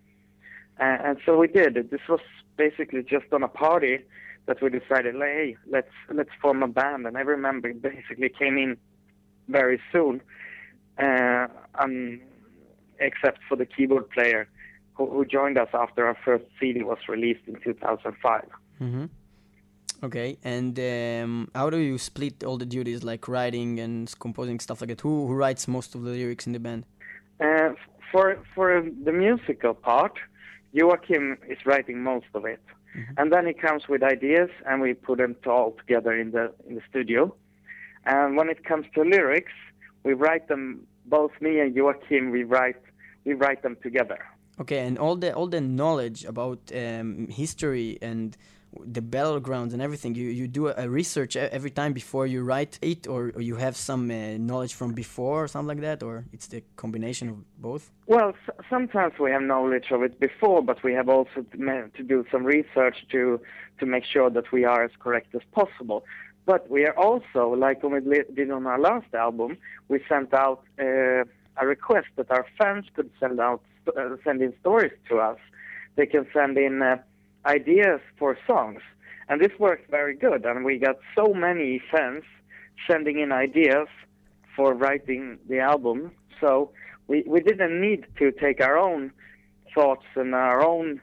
Uh, 0.81 0.97
and 1.07 1.19
so 1.27 1.31
we 1.37 1.47
did. 1.61 1.73
This 1.91 2.07
was 2.09 2.25
basically 2.57 3.03
just 3.03 3.29
on 3.37 3.43
a 3.43 3.49
party 3.49 3.97
that 4.47 4.63
we 4.63 4.71
decided, 4.71 5.15
like, 5.15 5.29
hey, 5.29 5.57
let's 5.71 5.93
let's 6.13 6.31
form 6.41 6.63
a 6.63 6.69
band. 6.69 7.07
And 7.07 7.17
I 7.17 7.21
remember 7.21 7.69
it 7.69 7.83
basically 7.83 8.29
came 8.29 8.59
in 8.59 8.77
very 9.49 9.81
soon, 9.93 10.21
uh, 10.99 11.47
um, 11.77 12.21
except 12.99 13.41
for 13.49 13.57
the 13.57 13.67
keyboard 13.67 14.11
player 14.11 14.49
who, 14.95 15.07
who 15.11 15.25
joined 15.25 15.59
us 15.59 15.69
after 15.73 16.07
our 16.07 16.17
first 16.25 16.45
CD 16.59 16.83
was 16.83 16.99
released 17.09 17.41
in 17.47 17.57
2005. 17.63 18.49
Mm-hmm. 18.81 19.05
Okay, 20.03 20.39
and 20.43 20.79
um, 20.79 21.51
how 21.55 21.69
do 21.69 21.77
you 21.77 21.99
split 21.99 22.43
all 22.43 22.57
the 22.57 22.65
duties 22.65 23.05
like 23.05 23.29
writing 23.29 23.79
and 23.81 24.13
composing 24.19 24.59
stuff 24.59 24.81
like 24.81 24.89
that? 24.89 25.01
Who 25.03 25.27
who 25.27 25.35
writes 25.35 25.69
most 25.69 25.95
of 25.95 26.03
the 26.03 26.11
lyrics 26.11 26.47
in 26.47 26.55
the 26.55 26.61
band? 26.61 26.85
Uh, 27.39 27.75
for 28.11 28.39
for 28.55 28.83
the 29.05 29.13
musical 29.13 29.75
part, 29.75 30.19
Joakim 30.75 31.37
is 31.49 31.59
writing 31.67 32.03
most 32.03 32.27
of 32.35 32.47
it, 32.47 32.63
and 33.17 33.33
then 33.33 33.47
he 33.47 33.53
comes 33.53 33.89
with 33.89 34.03
ideas, 34.03 34.51
and 34.67 34.81
we 34.81 34.95
put 34.95 35.19
them 35.19 35.37
all 35.47 35.73
together 35.73 36.13
in 36.13 36.31
the 36.33 36.53
in 36.69 36.75
the 36.75 36.83
studio. 36.89 37.35
And 38.05 38.37
when 38.37 38.49
it 38.49 38.65
comes 38.65 38.87
to 38.95 39.03
lyrics, 39.03 39.53
we 40.05 40.15
write 40.15 40.49
them 40.49 40.87
both 41.07 41.33
me 41.41 41.61
and 41.61 41.75
Joakim. 41.75 42.33
We 42.33 42.45
write 42.45 42.77
we 43.25 43.35
write 43.35 43.63
them 43.63 43.77
together. 43.83 44.19
Okay, 44.61 44.81
and 44.87 44.99
all 44.99 45.17
the 45.17 45.35
all 45.35 45.47
the 45.47 45.61
knowledge 45.61 46.25
about 46.25 46.59
um, 46.75 47.29
history 47.29 47.99
and 48.03 48.37
the 48.85 49.01
battlegrounds 49.01 49.73
and 49.73 49.83
everything, 49.83 50.15
you, 50.15 50.29
you 50.29 50.47
do 50.47 50.69
a 50.69 50.89
research 50.89 51.37
every 51.37 51.71
time 51.71 51.93
before 51.93 52.27
you 52.27 52.43
write 52.43 52.79
it, 52.83 53.07
or, 53.07 53.33
you 53.39 53.57
have 53.57 53.77
some 53.77 54.11
uh, 54.11 54.39
knowledge 54.39 54.75
from 54.75 54.93
before 54.93 55.45
or 55.45 55.49
something 55.49 55.69
like 55.69 55.81
that, 55.81 56.03
or 56.03 56.25
it's 56.33 56.47
the 56.47 56.63
combination 56.77 57.29
of 57.29 57.37
both. 57.61 57.91
Well, 58.07 58.31
s- 58.31 58.55
sometimes 58.69 59.15
we 59.19 59.31
have 59.33 59.43
knowledge 59.43 59.91
of 59.91 60.03
it 60.03 60.21
before, 60.21 60.63
but 60.63 60.83
we 60.83 60.93
have 60.93 61.09
also 61.09 61.45
to, 61.53 61.91
to 61.97 62.03
do 62.03 62.25
some 62.31 62.45
research 62.45 63.07
to 63.13 63.41
to 63.79 63.87
make 63.87 64.05
sure 64.05 64.29
that 64.29 64.53
we 64.53 64.65
are 64.67 64.85
as 64.85 64.91
correct 64.99 65.35
as 65.35 65.41
possible. 65.53 66.05
But 66.45 66.71
we 66.71 66.85
are 66.85 66.97
also, 66.99 67.49
like 67.49 67.83
when 67.83 68.05
we 68.05 68.23
did 68.35 68.51
on 68.51 68.67
our 68.67 68.79
last 68.79 69.15
album, 69.15 69.57
we 69.89 70.01
sent 70.07 70.35
out 70.35 70.63
uh, 70.79 71.25
a 71.57 71.67
request 71.67 72.09
that 72.17 72.31
our 72.31 72.47
fans 72.59 72.87
could 72.95 73.11
send 73.19 73.41
out 73.41 73.63
uh, 73.97 74.17
send 74.23 74.43
in 74.43 74.53
stories 74.61 74.93
to 75.09 75.19
us. 75.19 75.39
They 75.97 76.07
can 76.07 76.27
send 76.33 76.57
in 76.59 76.83
uh, 76.83 76.99
ideas 77.47 78.01
for 78.19 78.37
songs, 78.47 78.81
and 79.29 79.41
this 79.41 79.53
worked 79.59 79.91
very 79.91 80.15
good. 80.15 80.45
And 80.45 80.65
we 80.65 80.79
got 80.79 80.97
so 81.17 81.33
many 81.33 81.81
fans 81.91 82.25
sending 82.89 83.21
in 83.21 83.33
ideas 83.33 83.89
for 84.57 84.75
writing 84.75 85.39
the 85.49 85.61
album. 85.61 86.13
So 86.41 86.71
we, 87.07 87.23
we 87.27 87.41
didn't 87.41 87.81
need 87.81 88.07
to 88.19 88.33
take 88.33 88.61
our 88.61 88.79
own 88.79 89.13
thoughts 89.75 90.07
and 90.17 90.35
our 90.35 90.65
own 90.65 91.01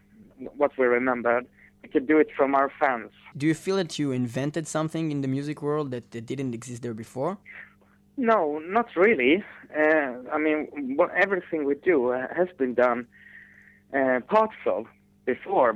what 0.56 0.72
we 0.78 0.86
remembered. 0.86 1.48
We 1.84 1.90
could 1.90 2.08
do 2.08 2.18
it 2.18 2.30
from 2.36 2.54
our 2.54 2.72
fans. 2.80 3.12
Do 3.36 3.48
you 3.48 3.54
feel 3.54 3.78
that 3.78 3.98
you 3.98 4.12
invented 4.12 4.68
something 4.68 5.12
in 5.12 5.22
the 5.22 5.28
music 5.28 5.62
world 5.62 5.92
that, 5.92 6.12
that 6.12 6.26
didn't 6.26 6.54
exist 6.54 6.82
there 6.82 6.94
before? 6.94 7.38
No, 8.18 8.60
not 8.60 8.88
really. 8.96 9.44
Uh, 9.76 10.14
I 10.34 10.38
mean, 10.38 10.96
what, 10.98 11.12
everything 11.16 11.66
we 11.66 11.76
do 11.76 12.12
uh, 12.12 12.28
has 12.36 12.48
been 12.58 12.74
done 12.74 13.08
uh, 13.94 14.20
parts 14.28 14.56
of 14.66 14.86
before 15.28 15.72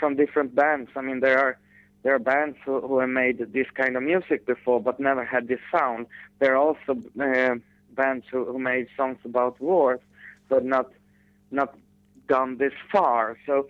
from 0.00 0.16
different 0.16 0.50
bands. 0.62 0.90
I 0.96 1.02
mean, 1.02 1.20
there 1.20 1.38
are 1.38 1.54
there 2.02 2.14
are 2.16 2.24
bands 2.34 2.56
who, 2.64 2.80
who 2.80 2.98
have 2.98 3.08
made 3.22 3.38
this 3.52 3.70
kind 3.82 3.96
of 3.96 4.02
music 4.02 4.40
before, 4.54 4.80
but 4.88 4.98
never 4.98 5.24
had 5.24 5.46
this 5.46 5.60
sound. 5.70 6.06
There 6.40 6.52
are 6.56 6.62
also 6.68 6.90
uh, 7.20 7.54
bands 8.02 8.24
who, 8.30 8.44
who 8.50 8.58
made 8.58 8.88
songs 8.96 9.18
about 9.24 9.60
wars, 9.60 10.00
but 10.48 10.64
not 10.64 10.88
not 11.52 11.70
gone 12.26 12.56
this 12.58 12.72
far. 12.92 13.36
So 13.46 13.68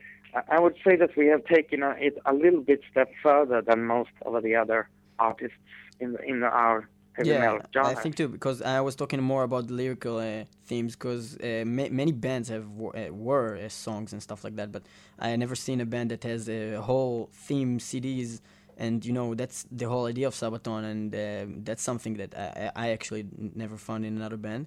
I- 0.50 0.60
would 0.60 0.76
say 0.86 0.94
that 1.02 1.12
we 1.20 1.26
have 1.34 1.44
taken 1.44 1.82
it 2.08 2.14
a 2.24 2.32
little 2.32 2.62
bit 2.70 2.80
step 2.90 3.10
further 3.22 3.60
than 3.68 3.78
most 3.84 4.14
of 4.24 4.32
the 4.46 4.54
other 4.62 4.88
artists 5.18 5.58
in 6.00 6.16
in 6.32 6.42
our 6.42 6.88
heavy 7.12 7.34
metal 7.34 7.60
genre. 7.74 7.90
I 7.90 7.94
think 7.94 8.16
too 8.16 8.28
because 8.28 8.62
I 8.62 8.80
was 8.80 8.94
talking 8.96 9.20
more 9.22 9.42
about 9.42 9.66
the 9.68 9.74
lyrical 9.74 10.18
uh, 10.18 10.44
themes 10.64 10.94
because 10.96 11.36
uh, 11.38 11.64
ma- 11.66 11.88
many 11.90 12.12
bands 12.12 12.48
have 12.48 12.66
w- 12.78 12.92
uh, 12.92 13.12
were 13.12 13.56
uh, 13.56 13.68
songs 13.68 14.12
and 14.12 14.22
stuff 14.22 14.44
like 14.44 14.56
that, 14.56 14.72
but 14.72 14.82
I 15.18 15.36
never 15.36 15.54
seen 15.54 15.80
a 15.80 15.86
band 15.86 16.10
that 16.10 16.24
has 16.24 16.48
a 16.48 16.76
whole 16.80 17.30
theme 17.32 17.78
CDs. 17.78 18.40
And 18.78 19.04
you 19.04 19.12
know 19.12 19.34
that's 19.34 19.66
the 19.70 19.86
whole 19.88 20.06
idea 20.06 20.26
of 20.26 20.34
Sabaton, 20.34 20.84
and 20.90 21.14
uh, 21.14 21.60
that's 21.62 21.82
something 21.82 22.14
that 22.14 22.34
I, 22.36 22.70
I 22.76 22.86
I 22.86 22.90
actually 22.90 23.26
never 23.54 23.76
found 23.76 24.04
in 24.06 24.16
another 24.16 24.38
band. 24.38 24.66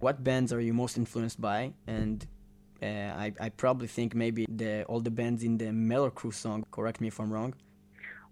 What 0.00 0.24
bands 0.24 0.52
are 0.52 0.60
you 0.60 0.72
most 0.72 0.96
influenced 0.96 1.40
by? 1.40 1.74
And 1.86 2.26
uh, 2.82 2.86
I, 2.86 3.32
I 3.40 3.48
probably 3.50 3.86
think 3.86 4.14
maybe 4.14 4.46
the 4.48 4.84
all 4.84 5.00
the 5.00 5.10
bands 5.10 5.42
in 5.44 5.58
the 5.58 5.72
Metal 5.72 6.10
Crüe 6.10 6.32
song. 6.34 6.64
Correct 6.70 7.00
me 7.00 7.08
if 7.08 7.20
I'm 7.20 7.32
wrong. 7.32 7.54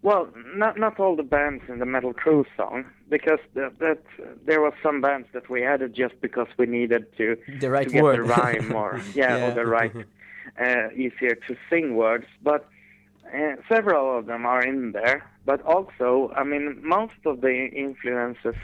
Well, 0.03 0.29
not 0.57 0.79
not 0.79 0.99
all 0.99 1.15
the 1.15 1.23
bands 1.23 1.63
in 1.69 1.79
the 1.79 1.87
Metal 1.87 2.13
Crüe 2.13 2.45
song, 2.57 2.85
because 3.09 3.39
that, 3.55 3.79
that 3.79 4.03
there 4.45 4.61
was 4.61 4.73
some 4.83 5.01
bands 5.01 5.29
that 5.33 5.49
we 5.49 5.65
added 5.65 5.95
just 5.95 6.21
because 6.21 6.49
we 6.59 6.67
needed 6.67 7.07
to 7.19 7.37
The 7.61 7.71
right 7.71 7.87
to 7.87 7.93
get 7.93 8.03
word. 8.03 8.19
the 8.19 8.23
rhyme 8.23 8.73
or 8.75 9.01
yeah, 9.15 9.47
or 9.47 9.55
the 9.55 9.65
right 9.65 9.95
uh, 10.61 10.91
easier 10.95 11.37
to 11.47 11.57
sing 11.71 11.95
words. 11.95 12.27
But 12.43 12.69
uh, 13.33 13.55
several 13.69 14.19
of 14.19 14.27
them 14.27 14.45
are 14.45 14.63
in 14.63 14.93
there. 14.93 15.25
But 15.45 15.63
also, 15.63 16.33
I 16.37 16.45
mean, 16.45 16.81
most 16.83 17.15
of 17.25 17.41
the 17.41 17.69
influences 17.73 18.57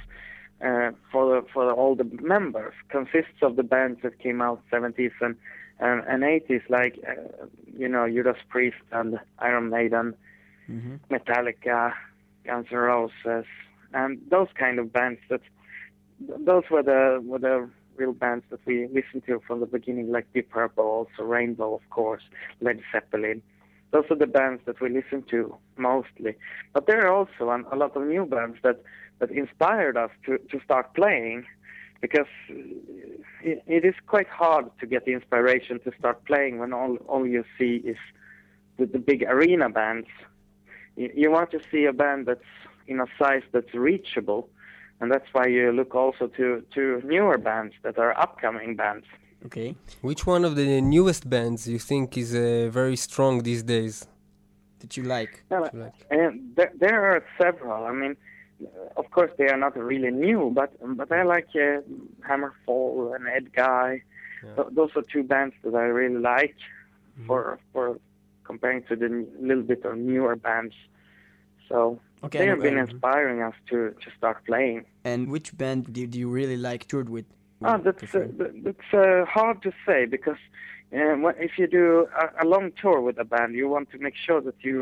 uh, 0.60 0.90
for 1.12 1.40
the, 1.40 1.46
for 1.52 1.66
the, 1.66 1.72
all 1.72 1.94
the 1.94 2.08
members 2.20 2.74
consists 2.88 3.42
of 3.42 3.56
the 3.56 3.62
bands 3.62 4.00
that 4.02 4.18
came 4.18 4.42
out 4.42 4.60
70s 4.72 5.12
and 5.20 5.36
and, 5.80 6.02
and 6.08 6.24
80s, 6.24 6.68
like 6.68 6.98
uh, 7.08 7.46
you 7.76 7.86
know 7.88 8.08
Judas 8.08 8.38
Priest 8.48 8.82
and 8.90 9.20
Iron 9.38 9.70
Maiden. 9.70 10.14
Hmm 10.68 10.96
Metallica, 11.10 11.92
Guns 12.46 12.66
N' 12.70 12.78
Roses, 12.78 13.46
and 13.92 14.20
those 14.30 14.48
kind 14.54 14.78
of 14.78 14.92
bands. 14.92 15.20
That 15.30 15.40
those 16.20 16.64
were 16.70 16.82
the 16.82 17.20
were 17.24 17.40
the 17.40 17.68
real 17.96 18.12
bands 18.12 18.44
that 18.50 18.60
we 18.64 18.86
listened 18.88 19.24
to 19.26 19.40
from 19.46 19.58
the 19.60 19.66
beginning, 19.66 20.12
like 20.12 20.32
Deep 20.32 20.50
Purple, 20.50 20.84
also 20.84 21.22
Rainbow, 21.24 21.74
of 21.74 21.90
course, 21.90 22.22
Led 22.60 22.80
Zeppelin. 22.92 23.42
Those 23.90 24.04
are 24.10 24.16
the 24.16 24.26
bands 24.26 24.62
that 24.66 24.80
we 24.80 24.88
listen 24.90 25.24
to 25.30 25.56
mostly. 25.76 26.36
But 26.74 26.86
there 26.86 27.04
are 27.06 27.12
also 27.12 27.44
a 27.72 27.76
lot 27.76 27.96
of 27.96 28.02
new 28.06 28.26
bands 28.26 28.58
that 28.62 28.82
that 29.18 29.30
inspired 29.30 29.96
us 29.96 30.10
to 30.26 30.38
to 30.50 30.60
start 30.64 30.94
playing, 30.94 31.44
because 32.00 32.30
it, 33.42 33.62
it 33.66 33.84
is 33.84 33.94
quite 34.06 34.28
hard 34.28 34.66
to 34.80 34.86
get 34.86 35.04
the 35.06 35.12
inspiration 35.12 35.80
to 35.80 35.90
start 35.98 36.24
playing 36.26 36.58
when 36.58 36.72
all 36.72 36.96
all 37.08 37.26
you 37.26 37.44
see 37.58 37.76
is 37.76 37.96
the, 38.78 38.86
the 38.86 38.98
big 38.98 39.22
arena 39.24 39.68
bands 39.70 40.08
you, 41.00 41.08
you 41.22 41.28
want 41.30 41.50
to 41.56 41.60
see 41.70 41.82
a 41.92 41.94
band 42.02 42.20
that's 42.28 42.50
in 42.86 42.96
a 43.00 43.08
size 43.18 43.44
that's 43.54 43.72
reachable, 43.88 44.42
and 45.00 45.06
that's 45.12 45.28
why 45.32 45.46
you 45.46 45.72
look 45.80 45.92
also 46.02 46.24
to 46.38 46.46
to 46.74 46.82
newer 47.12 47.38
bands 47.50 47.74
that 47.84 47.96
are 48.04 48.12
upcoming 48.24 48.70
bands. 48.82 49.06
Okay. 49.46 49.70
Which 50.08 50.22
one 50.34 50.44
of 50.48 50.52
the 50.56 50.80
newest 50.96 51.22
bands 51.36 51.68
you 51.74 51.80
think 51.90 52.18
is 52.22 52.30
uh, 52.34 52.68
very 52.80 52.96
strong 52.96 53.32
these 53.50 53.62
days? 53.62 53.94
That 54.80 54.96
you 54.96 55.04
like. 55.18 55.32
Now, 55.50 55.64
you 55.72 55.80
like? 55.86 55.98
And 56.10 56.32
there, 56.56 56.72
there 56.84 57.00
are 57.10 57.24
several. 57.42 57.80
I 57.92 57.92
mean, 57.92 58.14
uh, 58.62 59.00
of 59.00 59.06
course 59.10 59.32
they 59.38 59.48
are 59.48 59.60
not 59.66 59.74
really 59.76 60.12
new, 60.28 60.40
but 60.60 60.70
but 61.00 61.08
I 61.12 61.22
like 61.34 61.50
uh, 61.54 61.80
Hammerfall 62.28 63.14
and 63.16 63.24
Edguy. 63.36 64.02
Yeah. 64.44 64.54
Th- 64.56 64.68
those 64.78 64.90
are 64.96 65.06
two 65.14 65.24
bands 65.34 65.54
that 65.64 65.74
I 65.74 65.86
really 66.00 66.22
like 66.34 66.56
for 67.26 67.58
for 67.72 67.98
comparing 68.50 68.82
to 68.88 68.94
the 69.02 69.08
n- 69.16 69.28
little 69.48 69.66
bit 69.72 69.82
of 69.88 69.92
newer 70.10 70.34
bands. 70.48 70.76
So 71.68 71.78
Okay. 72.24 72.38
they 72.40 72.48
have 72.52 72.62
been 72.68 72.80
inspiring 72.86 73.38
us 73.48 73.56
to 73.70 73.78
to 74.02 74.08
start 74.18 74.36
playing. 74.50 74.80
And 75.12 75.20
which 75.34 75.48
band 75.62 75.82
did 76.00 76.10
you 76.20 76.26
really 76.38 76.60
like 76.68 76.82
toured 76.90 77.10
with? 77.16 77.26
Oh, 77.68 77.78
that's 77.86 78.14
uh, 78.14 78.26
that's 78.66 78.90
uh, 79.04 79.24
hard 79.36 79.56
to 79.66 79.70
say 79.86 80.00
because 80.16 80.40
uh, 80.98 81.46
if 81.48 81.52
you 81.60 81.66
do 81.80 81.86
a, 82.22 82.44
a 82.44 82.46
long 82.54 82.66
tour 82.80 82.98
with 83.08 83.16
a 83.26 83.28
band, 83.34 83.50
you 83.60 83.66
want 83.74 83.86
to 83.94 83.98
make 84.06 84.16
sure 84.26 84.40
that 84.48 84.58
you 84.68 84.76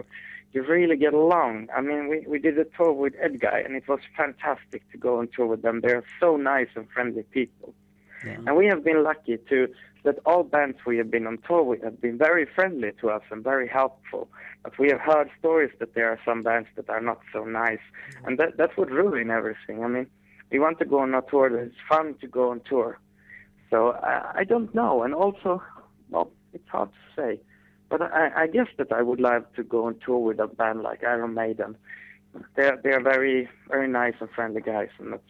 you 0.53 0.61
really 0.77 0.99
get 1.07 1.15
along. 1.25 1.53
I 1.79 1.81
mean, 1.89 2.03
we 2.11 2.19
we 2.33 2.39
did 2.47 2.57
a 2.65 2.67
tour 2.77 2.93
with 3.05 3.15
Ed 3.27 3.35
Guy, 3.47 3.59
and 3.65 3.73
it 3.81 3.87
was 3.93 4.01
fantastic 4.23 4.81
to 4.93 4.97
go 5.07 5.11
on 5.21 5.25
tour 5.35 5.49
with 5.53 5.63
them. 5.67 5.77
They're 5.85 6.07
so 6.23 6.29
nice 6.55 6.73
and 6.79 6.87
friendly 6.95 7.25
people, 7.39 7.69
Yeah. 8.27 8.39
and 8.47 8.57
we 8.57 8.67
have 8.67 8.85
been 8.85 9.03
lucky 9.03 9.39
to 9.49 9.69
that 10.07 10.19
all 10.25 10.45
bands 10.45 10.79
we 10.87 10.97
have 10.99 11.11
been 11.11 11.27
on 11.27 11.39
tour 11.47 11.63
with 11.65 11.83
have 11.83 12.01
been 12.01 12.17
very 12.17 12.47
friendly 12.55 12.93
to 13.01 13.11
us 13.11 13.23
and 13.31 13.43
very 13.43 13.69
helpful. 13.69 14.29
But 14.63 14.79
we 14.79 14.89
have 14.89 15.01
heard 15.01 15.29
stories 15.39 15.73
that 15.81 15.95
there 15.95 16.09
are 16.09 16.19
some 16.25 16.43
bands 16.43 16.69
that 16.77 16.89
are 16.89 17.01
not 17.01 17.21
so 17.33 17.45
nice, 17.45 17.79
mm-hmm. 17.79 18.27
and 18.27 18.39
that 18.39 18.57
that 18.57 18.79
would 18.79 18.91
ruin 18.91 19.31
everything. 19.31 19.85
I 19.85 19.89
mean, 19.89 20.07
we 20.51 20.59
want 20.59 20.79
to 20.79 20.85
go 20.85 21.01
on 21.01 21.15
a 21.15 21.23
tour. 21.23 21.51
that 21.51 21.59
It's 21.59 21.75
fun 21.89 22.15
to 22.21 22.27
go 22.27 22.51
on 22.51 22.61
tour. 22.69 22.99
So 23.71 23.93
I, 23.93 24.41
I 24.41 24.45
don't 24.45 24.73
know, 24.75 25.03
and 25.03 25.13
also, 25.13 25.63
well, 26.11 26.31
it's 26.53 26.69
hard 26.69 26.91
to 26.93 27.21
say. 27.21 27.41
But 27.89 28.03
I, 28.03 28.31
I 28.43 28.47
guess 28.47 28.69
that 28.79 28.93
I 28.93 29.03
would 29.03 29.21
love 29.21 29.45
to 29.57 29.63
go 29.63 29.87
on 29.87 29.97
tour 30.05 30.19
with 30.19 30.39
a 30.39 30.47
band 30.47 30.83
like 30.83 31.05
Iron 31.05 31.35
Maiden. 31.35 31.77
They're 32.55 32.79
they're 32.83 33.03
very 33.03 33.49
very 33.69 33.89
nice 33.89 34.15
and 34.21 34.31
friendly 34.31 34.61
guys, 34.61 34.91
and 34.99 35.13
that's 35.13 35.23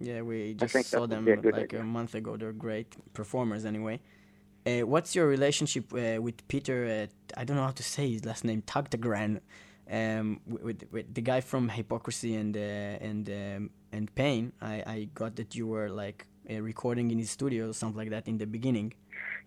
Yeah, 0.00 0.22
we 0.22 0.54
just 0.54 0.90
saw 0.90 1.06
them 1.06 1.26
a 1.26 1.36
like 1.36 1.54
idea. 1.54 1.80
a 1.80 1.84
month 1.84 2.14
ago. 2.14 2.36
They're 2.36 2.52
great 2.52 2.94
performers 3.14 3.64
anyway. 3.64 4.00
Uh, 4.66 4.80
what's 4.86 5.14
your 5.14 5.26
relationship 5.26 5.92
uh, 5.94 6.20
with 6.20 6.46
Peter? 6.48 6.84
Uh, 6.86 7.40
I 7.40 7.44
don't 7.44 7.56
know 7.56 7.64
how 7.64 7.70
to 7.70 7.82
say 7.82 8.10
his 8.10 8.24
last 8.24 8.44
name. 8.44 8.62
Tagtagran, 8.62 9.40
um, 9.90 10.40
with, 10.46 10.84
with 10.90 11.14
the 11.14 11.22
guy 11.22 11.40
from 11.40 11.68
Hypocrisy 11.68 12.34
and 12.34 12.56
uh, 12.56 12.60
and 12.60 13.28
um, 13.30 13.70
and 13.92 14.14
Pain. 14.14 14.52
I, 14.60 14.74
I 14.86 15.08
got 15.14 15.36
that 15.36 15.54
you 15.54 15.66
were 15.66 15.88
like 15.88 16.26
uh, 16.50 16.60
recording 16.60 17.10
in 17.10 17.18
his 17.18 17.30
studio 17.30 17.70
or 17.70 17.72
something 17.72 17.96
like 17.98 18.10
that 18.10 18.28
in 18.28 18.38
the 18.38 18.46
beginning. 18.46 18.92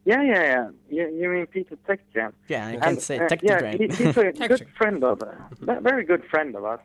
Yeah, 0.05 0.23
yeah, 0.23 0.43
yeah. 0.43 0.69
You, 0.89 1.15
you 1.21 1.29
mean 1.29 1.45
Peter 1.47 1.77
Tägtgren? 1.88 2.31
Yeah, 2.47 2.67
I 2.67 2.71
And, 2.71 2.81
can 2.81 2.99
say 2.99 3.19
uh, 3.19 3.27
Tagtagran. 3.27 3.79
Yeah, 3.79 3.88
he, 3.88 4.03
he's 4.03 4.17
a 4.17 4.31
good 4.47 4.67
friend 4.77 5.03
of, 5.03 5.21
uh, 5.21 5.79
very 5.81 6.05
good 6.05 6.23
friend 6.25 6.55
of 6.55 6.63
us, 6.65 6.79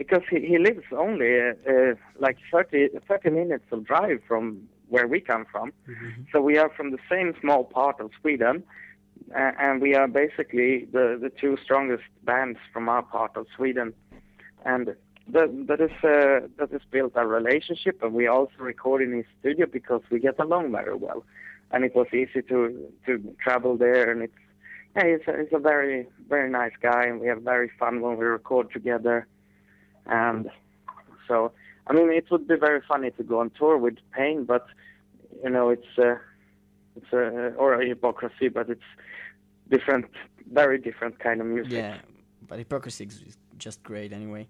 because 0.00 0.22
he, 0.30 0.40
he 0.40 0.56
lives 0.56 0.86
only 0.96 1.38
uh, 1.38 1.52
uh, 1.70 1.94
like 2.18 2.38
30, 2.50 2.88
30 3.06 3.28
minutes 3.28 3.66
of 3.70 3.84
drive 3.84 4.20
from 4.26 4.66
where 4.88 5.06
we 5.06 5.20
come 5.20 5.44
from. 5.52 5.74
So 6.32 6.40
we 6.40 6.56
are 6.56 6.70
from 6.70 6.90
the 6.90 6.98
same 7.10 7.34
small 7.38 7.64
part 7.64 8.00
of 8.00 8.10
Sweden, 8.18 8.62
uh, 9.36 9.52
and 9.58 9.82
we 9.82 9.94
are 9.94 10.08
basically 10.08 10.86
the, 10.90 11.18
the 11.20 11.28
two 11.28 11.58
strongest 11.62 12.04
bands 12.24 12.58
from 12.72 12.88
our 12.88 13.02
part 13.02 13.36
of 13.36 13.46
Sweden, 13.54 13.92
and 14.64 14.96
that 15.28 15.66
that 15.68 15.80
is 15.82 15.92
uh, 16.02 16.48
that 16.58 16.70
has 16.72 16.80
built 16.90 17.14
our 17.14 17.28
relationship, 17.28 18.02
and 18.02 18.14
we 18.14 18.26
also 18.26 18.56
record 18.58 19.02
in 19.02 19.12
his 19.12 19.26
studio 19.38 19.66
because 19.70 20.00
we 20.10 20.18
get 20.18 20.40
along 20.40 20.72
very 20.72 20.96
well, 20.96 21.22
and 21.72 21.84
it 21.84 21.94
was 21.94 22.06
easy 22.14 22.40
to 22.48 22.58
to 23.04 23.36
travel 23.44 23.76
there, 23.76 24.10
and 24.10 24.22
it's 24.22 24.42
yeah, 24.96 25.04
he's 25.10 25.28
a, 25.28 25.32
he's 25.42 25.52
a 25.52 25.58
very 25.58 26.08
very 26.26 26.48
nice 26.48 26.76
guy, 26.80 27.04
and 27.04 27.20
we 27.20 27.26
have 27.26 27.42
very 27.42 27.70
fun 27.78 28.00
when 28.00 28.16
we 28.16 28.24
record 28.24 28.72
together, 28.72 29.26
and 30.06 30.50
so 31.28 31.52
I 31.86 31.92
mean 31.92 32.10
it 32.10 32.30
would 32.30 32.46
be 32.48 32.56
very 32.56 32.82
funny 32.86 33.10
to 33.12 33.22
go 33.22 33.40
on 33.40 33.50
tour 33.50 33.78
with 33.78 33.98
Pain, 34.12 34.44
but 34.44 34.66
you 35.42 35.50
know 35.50 35.70
it's 35.70 35.98
uh, 35.98 36.16
it's 36.96 37.12
a 37.12 37.54
or 37.56 37.80
a 37.80 37.86
hypocrisy, 37.86 38.48
but 38.48 38.68
it's 38.68 38.82
different, 39.70 40.06
very 40.52 40.78
different 40.78 41.18
kind 41.18 41.40
of 41.40 41.46
music. 41.46 41.72
Yeah, 41.72 41.98
but 42.46 42.58
Hypocrisy 42.58 43.04
is 43.04 43.36
just 43.58 43.82
great 43.82 44.12
anyway. 44.12 44.48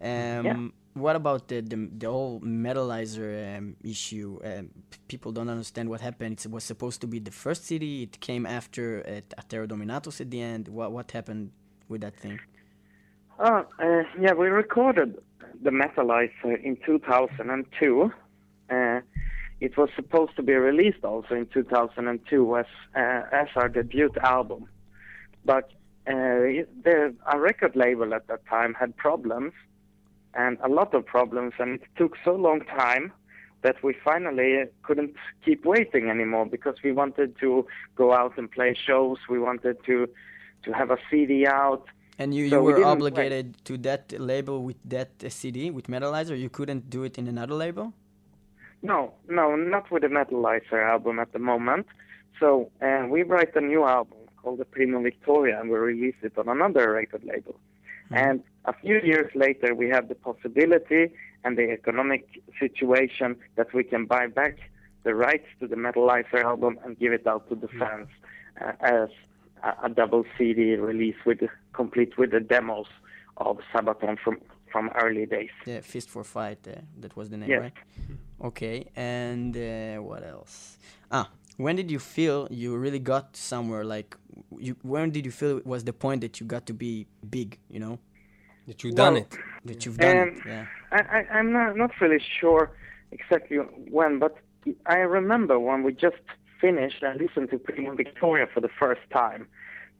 Um, 0.00 0.72
What 0.94 1.14
about 1.14 1.46
the, 1.46 1.60
the 1.60 1.88
the 2.02 2.10
whole 2.10 2.40
metalizer 2.40 3.56
um, 3.56 3.76
issue? 3.84 4.40
Um, 4.44 4.70
people 5.06 5.30
don't 5.30 5.48
understand 5.48 5.88
what 5.88 6.00
happened. 6.00 6.40
It 6.44 6.50
was 6.50 6.64
supposed 6.64 7.00
to 7.02 7.06
be 7.06 7.20
the 7.20 7.30
first 7.30 7.66
CD. 7.66 8.02
It 8.02 8.18
came 8.18 8.44
after 8.46 9.06
at 9.06 9.28
Attero 9.40 9.66
Dominatus 9.68 10.20
at 10.20 10.28
the 10.30 10.40
end. 10.42 10.66
What 10.66 10.90
what 10.90 11.12
happened 11.12 11.52
with 11.88 12.00
that 12.00 12.16
thing? 12.16 12.40
Oh, 13.40 13.64
uh, 13.78 14.02
yeah, 14.20 14.32
we 14.32 14.48
recorded 14.48 15.16
the 15.62 15.70
Metalizer 15.70 16.60
in 16.60 16.76
2002. 16.84 18.12
Uh, 18.68 19.00
it 19.60 19.76
was 19.76 19.90
supposed 19.94 20.34
to 20.36 20.42
be 20.42 20.54
released 20.54 21.04
also 21.04 21.36
in 21.36 21.46
2002 21.46 22.56
as 22.56 22.66
uh, 22.96 23.22
as 23.30 23.46
our 23.54 23.68
debut 23.68 24.10
album, 24.24 24.68
but 25.44 25.70
uh, 26.08 26.66
the 26.82 27.14
our 27.26 27.40
record 27.40 27.76
label 27.76 28.12
at 28.12 28.26
that 28.26 28.44
time 28.46 28.74
had 28.74 28.96
problems, 28.96 29.52
and 30.34 30.58
a 30.64 30.68
lot 30.68 30.92
of 30.92 31.06
problems, 31.06 31.52
and 31.60 31.80
it 31.80 31.88
took 31.96 32.16
so 32.24 32.34
long 32.34 32.64
time 32.64 33.12
that 33.62 33.82
we 33.84 33.94
finally 34.04 34.64
couldn't 34.82 35.14
keep 35.44 35.64
waiting 35.64 36.10
anymore 36.10 36.46
because 36.46 36.74
we 36.82 36.90
wanted 36.90 37.38
to 37.38 37.64
go 37.94 38.12
out 38.12 38.36
and 38.36 38.50
play 38.50 38.76
shows. 38.86 39.18
We 39.30 39.38
wanted 39.38 39.76
to 39.86 40.08
to 40.64 40.72
have 40.72 40.90
a 40.90 40.98
CD 41.08 41.46
out. 41.46 41.86
And 42.18 42.34
you, 42.34 42.44
you 42.44 42.60
we 42.60 42.72
were 42.72 42.78
didn't 42.78 42.88
obligated 42.88 43.64
to 43.66 43.78
that 43.78 44.12
label 44.18 44.62
with 44.62 44.76
that 44.86 45.10
CD 45.28 45.70
with 45.70 45.86
Metalizer. 45.86 46.38
You 46.38 46.50
couldn't 46.50 46.90
do 46.90 47.04
it 47.04 47.16
in 47.16 47.28
another 47.28 47.54
label. 47.54 47.92
No, 48.82 49.12
no, 49.28 49.56
not 49.56 49.90
with 49.90 50.02
the 50.02 50.08
Metalizer 50.08 50.84
album 50.84 51.18
at 51.18 51.32
the 51.32 51.38
moment. 51.38 51.86
So 52.40 52.70
uh, 52.82 53.06
we 53.08 53.22
write 53.22 53.54
a 53.56 53.60
new 53.60 53.84
album 53.84 54.18
called 54.42 54.58
the 54.58 54.64
Primo 54.64 55.00
Victoria, 55.02 55.60
and 55.60 55.70
we 55.70 55.76
release 55.76 56.14
it 56.22 56.36
on 56.38 56.48
another 56.48 56.92
record 56.92 57.24
label. 57.24 57.56
And 58.10 58.42
a 58.64 58.72
few 58.72 59.00
years 59.00 59.30
later, 59.34 59.74
we 59.74 59.88
have 59.90 60.08
the 60.08 60.14
possibility 60.14 61.12
and 61.44 61.58
the 61.58 61.70
economic 61.70 62.42
situation 62.58 63.36
that 63.56 63.72
we 63.74 63.84
can 63.84 64.06
buy 64.06 64.26
back 64.26 64.56
the 65.04 65.14
rights 65.14 65.46
to 65.60 65.66
the 65.66 65.76
Metalizer 65.76 66.42
album 66.42 66.78
and 66.84 66.98
give 66.98 67.12
it 67.12 67.26
out 67.26 67.48
to 67.48 67.54
the 67.54 67.68
fans 67.68 68.08
uh, 68.60 68.72
as 68.80 69.08
a, 69.62 69.86
a 69.86 69.88
double 69.88 70.24
CD 70.36 70.74
release 70.76 71.16
with 71.26 71.40
complete 71.72 72.16
with 72.18 72.30
the 72.32 72.40
demos 72.40 72.86
of 73.36 73.58
Sabaton 73.72 74.18
from 74.18 74.38
from 74.72 74.90
early 75.02 75.24
days. 75.26 75.50
The 75.64 75.80
Fist 75.80 76.10
for 76.10 76.24
Fight. 76.24 76.58
Uh, 76.68 76.80
that 77.00 77.16
was 77.16 77.30
the 77.30 77.36
name, 77.38 77.48
Yes. 77.50 77.60
right? 77.62 77.72
Okay. 78.44 78.86
And 78.96 79.56
uh, 79.56 80.02
what 80.02 80.22
else? 80.22 80.76
Ah, 81.10 81.30
when 81.56 81.74
did 81.76 81.90
you 81.90 81.98
feel 81.98 82.46
you 82.50 82.76
really 82.76 82.98
got 82.98 83.34
somewhere? 83.36 83.84
Like, 83.84 84.14
you 84.58 84.76
when 84.82 85.10
did 85.10 85.24
you 85.24 85.32
feel 85.32 85.56
it 85.58 85.66
was 85.66 85.84
the 85.84 85.92
point 85.94 86.20
that 86.20 86.38
you 86.40 86.46
got 86.46 86.66
to 86.66 86.74
be 86.74 87.06
big? 87.30 87.58
You 87.70 87.80
know, 87.80 87.98
That 88.66 88.84
you 88.84 88.92
done 88.92 89.14
Well, 89.14 89.22
it. 89.22 89.34
that 89.64 89.86
you've 89.86 89.96
done 89.98 90.16
Um, 90.18 90.28
it. 90.28 90.34
Yeah. 90.46 90.66
I, 90.92 91.00
I, 91.16 91.38
I'm 91.38 91.52
not, 91.52 91.76
not 91.76 91.90
really 92.00 92.22
sure 92.40 92.70
exactly 93.12 93.56
when, 93.90 94.18
but 94.18 94.36
I 94.84 94.98
remember 94.98 95.58
when 95.58 95.82
we 95.82 95.92
just 95.94 96.20
finished 96.60 97.02
and 97.02 97.20
listened 97.20 97.50
to 97.50 97.58
Primo 97.58 97.94
Victoria 97.94 98.46
for 98.52 98.60
the 98.60 98.68
first 98.68 99.00
time. 99.12 99.46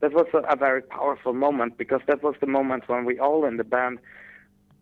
That 0.00 0.12
was 0.12 0.26
a, 0.32 0.38
a 0.38 0.56
very 0.56 0.82
powerful 0.82 1.32
moment 1.32 1.76
because 1.76 2.00
that 2.06 2.22
was 2.22 2.34
the 2.40 2.46
moment 2.46 2.88
when 2.88 3.04
we 3.04 3.18
all 3.18 3.44
in 3.44 3.56
the 3.56 3.64
band 3.64 3.98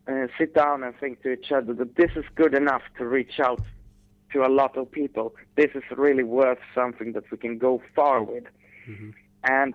uh, 0.09 0.27
sit 0.39 0.55
down 0.55 0.83
and 0.85 0.95
think 0.99 1.23
to 1.23 1.33
each 1.33 1.51
other 1.51 1.73
that 1.75 1.97
this 1.97 2.11
is 2.17 2.25
good 2.35 2.55
enough 2.55 2.83
to 2.99 3.07
reach 3.07 3.41
out 3.41 3.61
to 4.33 4.45
a 4.45 4.49
lot 4.49 4.77
of 4.77 4.91
people. 4.91 5.35
This 5.57 5.71
is 5.75 5.83
really 5.97 6.23
worth 6.23 6.59
something 6.75 7.13
that 7.13 7.31
we 7.31 7.39
can 7.39 7.59
go 7.59 7.83
far 7.95 8.23
with. 8.23 8.45
And 9.45 9.75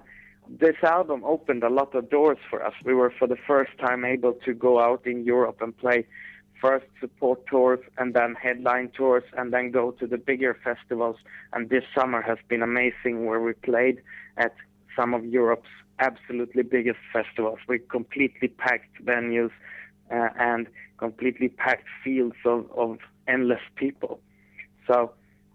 this 0.50 0.76
album 0.84 1.24
opened 1.26 1.64
a 1.64 1.70
lot 1.70 1.96
of 1.96 2.10
doors 2.10 2.38
for 2.50 2.64
us. 2.64 2.74
We 2.84 2.94
were 2.94 3.14
for 3.18 3.28
the 3.28 3.38
first 3.48 3.72
time 3.80 4.04
able 4.06 4.34
to 4.46 4.54
go 4.54 4.80
out 4.80 5.06
in 5.06 5.24
Europe 5.24 5.62
and 5.62 5.76
play 5.78 6.06
first 6.62 6.86
support 7.00 7.46
tours 7.48 7.80
and 7.98 8.14
then 8.14 8.36
headline 8.36 8.90
tours 8.90 9.24
and 9.38 9.52
then 9.52 9.72
go 9.72 9.92
to 9.92 10.06
the 10.06 10.18
bigger 10.18 10.58
festivals. 10.64 11.18
And 11.54 11.70
this 11.70 11.84
summer 11.98 12.22
has 12.22 12.38
been 12.48 12.62
amazing 12.62 13.26
where 13.26 13.42
we 13.42 13.54
played 13.54 14.02
at 14.38 14.56
some 14.96 15.14
of 15.14 15.26
Europe's 15.26 15.70
absolutely 16.00 16.64
biggest 16.64 17.00
festivals 17.12 17.60
with 17.68 17.88
completely 17.90 18.48
packed 18.48 19.04
venues 19.04 19.52
uh, 20.12 20.30
and 20.40 20.68
completely 20.98 21.50
packed 21.50 21.88
fields 22.04 22.36
of, 22.46 22.70
of 22.76 23.00
endless 23.28 23.62
people. 23.76 24.20
So 24.88 25.12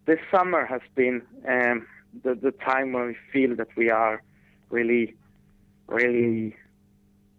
this 0.06 0.18
summer 0.30 0.64
has 0.66 0.80
been 0.94 1.22
um, 1.48 1.86
the, 2.24 2.34
the 2.34 2.52
time 2.52 2.92
when 2.92 3.06
we 3.08 3.16
feel 3.32 3.56
that 3.56 3.68
we 3.76 3.90
are 3.90 4.22
really, 4.70 5.14
really 5.86 6.56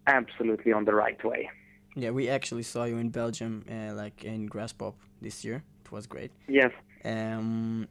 absolutely 0.06 0.72
on 0.72 0.86
the 0.86 0.94
right 0.94 1.22
way. 1.24 1.50
Yeah, 1.98 2.12
we 2.12 2.30
actually 2.30 2.64
saw 2.64 2.84
you 2.84 2.98
in 2.98 3.10
Belgium, 3.10 3.66
uh, 3.70 3.94
like 3.96 4.24
in 4.24 4.48
Graspop 4.48 4.94
this 5.20 5.44
year. 5.44 5.64
It 5.84 5.92
was 5.92 6.06
great. 6.06 6.32
Yes. 6.48 6.72
Um, 7.04 7.88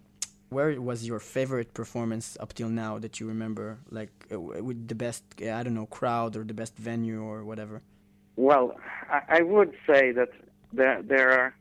where 0.49 0.81
was 0.81 1.05
your 1.05 1.19
favorite 1.19 1.75
performance 1.75 2.37
up 2.39 2.53
till 2.55 2.69
now 2.69 2.99
that 3.01 3.19
you 3.19 3.27
remember? 3.27 3.79
Like 3.91 4.13
uh, 4.33 4.41
with 4.41 4.87
the 4.87 4.95
best, 4.95 5.25
uh, 5.43 5.51
I 5.59 5.65
don't 5.65 5.75
know, 5.75 5.87
crowd 5.87 6.37
or 6.37 6.45
the 6.45 6.55
best 6.55 6.77
venue 6.77 7.21
or 7.21 7.43
whatever. 7.45 7.83
Well, 8.37 8.77
I, 9.11 9.39
I 9.39 9.43
would 9.43 9.73
say 9.89 10.13
that 10.13 10.31
there, 10.73 11.03
there 11.03 11.31
are 11.33 11.55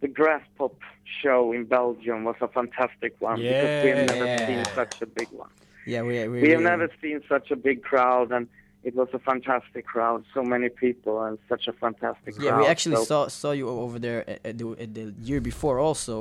the 0.00 0.06
Grass 0.08 0.42
Pop 0.56 0.76
show 1.22 1.52
in 1.52 1.64
Belgium 1.64 2.22
was 2.22 2.36
a 2.40 2.48
fantastic 2.48 3.16
one 3.18 3.40
because 3.40 3.82
we 3.84 3.90
have 3.90 4.06
never 4.06 4.24
Yeah. 4.26 4.46
seen 4.46 4.74
such 4.74 5.02
a 5.02 5.06
big 5.06 5.28
one. 5.32 5.50
Yeah, 5.86 6.02
we 6.02 6.28
we, 6.28 6.40
We 6.42 6.50
have 6.50 6.62
never 6.62 6.88
seen 7.02 7.20
such 7.28 7.50
a 7.50 7.56
big 7.56 7.82
crowd, 7.82 8.30
and 8.32 8.46
it 8.84 8.94
was 8.94 9.08
a 9.12 9.18
fantastic 9.18 9.84
crowd. 9.86 10.24
So 10.34 10.42
many 10.42 10.68
people 10.68 11.22
and 11.26 11.38
such 11.48 11.64
a 11.68 11.72
fantastic 11.72 12.34
crowd. 12.36 12.44
Yeah, 12.44 12.58
we 12.58 12.66
actually 12.66 12.96
So- 12.96 13.04
saw 13.04 13.28
saw 13.28 13.50
you 13.52 13.68
over 13.68 13.98
there 13.98 14.20
at, 14.30 14.38
at, 14.44 14.58
the, 14.58 14.66
at 14.84 14.90
the 14.94 15.14
year 15.28 15.40
before 15.40 15.78
also, 15.78 16.16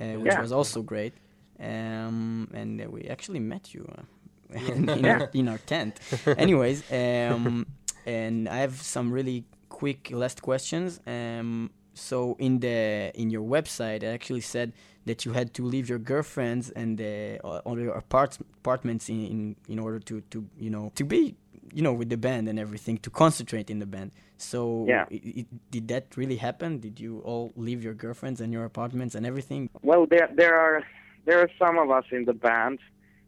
uh, 0.00 0.04
which 0.22 0.32
Yeah. 0.32 0.40
was 0.42 0.52
also 0.52 0.82
great. 0.82 1.12
Um, 1.60 2.48
and 2.54 2.80
uh, 2.80 2.84
we 2.90 3.02
actually 3.14 3.40
met 3.40 3.74
you 3.74 3.84
uh, 3.98 4.58
in, 4.74 5.04
our, 5.04 5.30
in 5.34 5.48
our 5.48 5.58
tent. 5.58 5.98
Anyways, 6.26 6.82
um, 6.92 7.66
and 8.06 8.48
I 8.48 8.58
have 8.58 8.76
some 8.80 9.10
really 9.12 9.44
quick 9.68 10.10
last 10.12 10.40
questions. 10.42 11.00
Um, 11.06 11.70
so 11.94 12.36
in 12.38 12.60
the 12.60 13.10
in 13.14 13.30
your 13.30 13.42
website, 13.42 14.02
it 14.04 14.12
actually 14.14 14.40
said 14.42 14.72
that 15.06 15.24
you 15.24 15.32
had 15.32 15.52
to 15.54 15.62
leave 15.64 15.88
your 15.88 15.98
girlfriends 15.98 16.70
and 16.70 17.00
uh, 17.00 17.38
all 17.66 17.76
your 17.78 17.94
apart- 17.94 18.38
apartments 18.60 19.08
in, 19.08 19.20
in 19.26 19.56
in 19.68 19.78
order 19.80 19.98
to 20.00 20.20
to 20.30 20.44
you 20.60 20.70
know 20.70 20.92
to 20.94 21.04
be 21.04 21.34
you 21.72 21.82
know 21.82 21.92
with 21.92 22.08
the 22.08 22.16
band 22.16 22.48
and 22.48 22.58
everything 22.58 22.98
to 22.98 23.10
concentrate 23.10 23.70
in 23.70 23.78
the 23.78 23.86
band. 23.86 24.10
So 24.36 24.84
Yeah. 24.88 25.04
i 25.10 25.18
i 25.40 25.46
did 25.70 25.88
that 25.88 26.04
really 26.16 26.36
happen? 26.36 26.78
Did 26.86 27.00
you 27.00 27.20
all 27.28 27.52
leave 27.56 27.82
your 27.82 27.94
girlfriends 27.94 28.40
and 28.40 28.52
your 28.52 28.64
apartments 28.64 29.14
and 29.14 29.26
everything? 29.26 29.68
Well, 29.82 30.06
there 30.06 30.28
there 30.34 30.56
are 30.58 30.82
there 31.26 31.38
are 31.40 31.50
some 31.58 31.78
of 31.78 31.90
us 31.90 32.04
in 32.10 32.24
the 32.24 32.32
band 32.32 32.78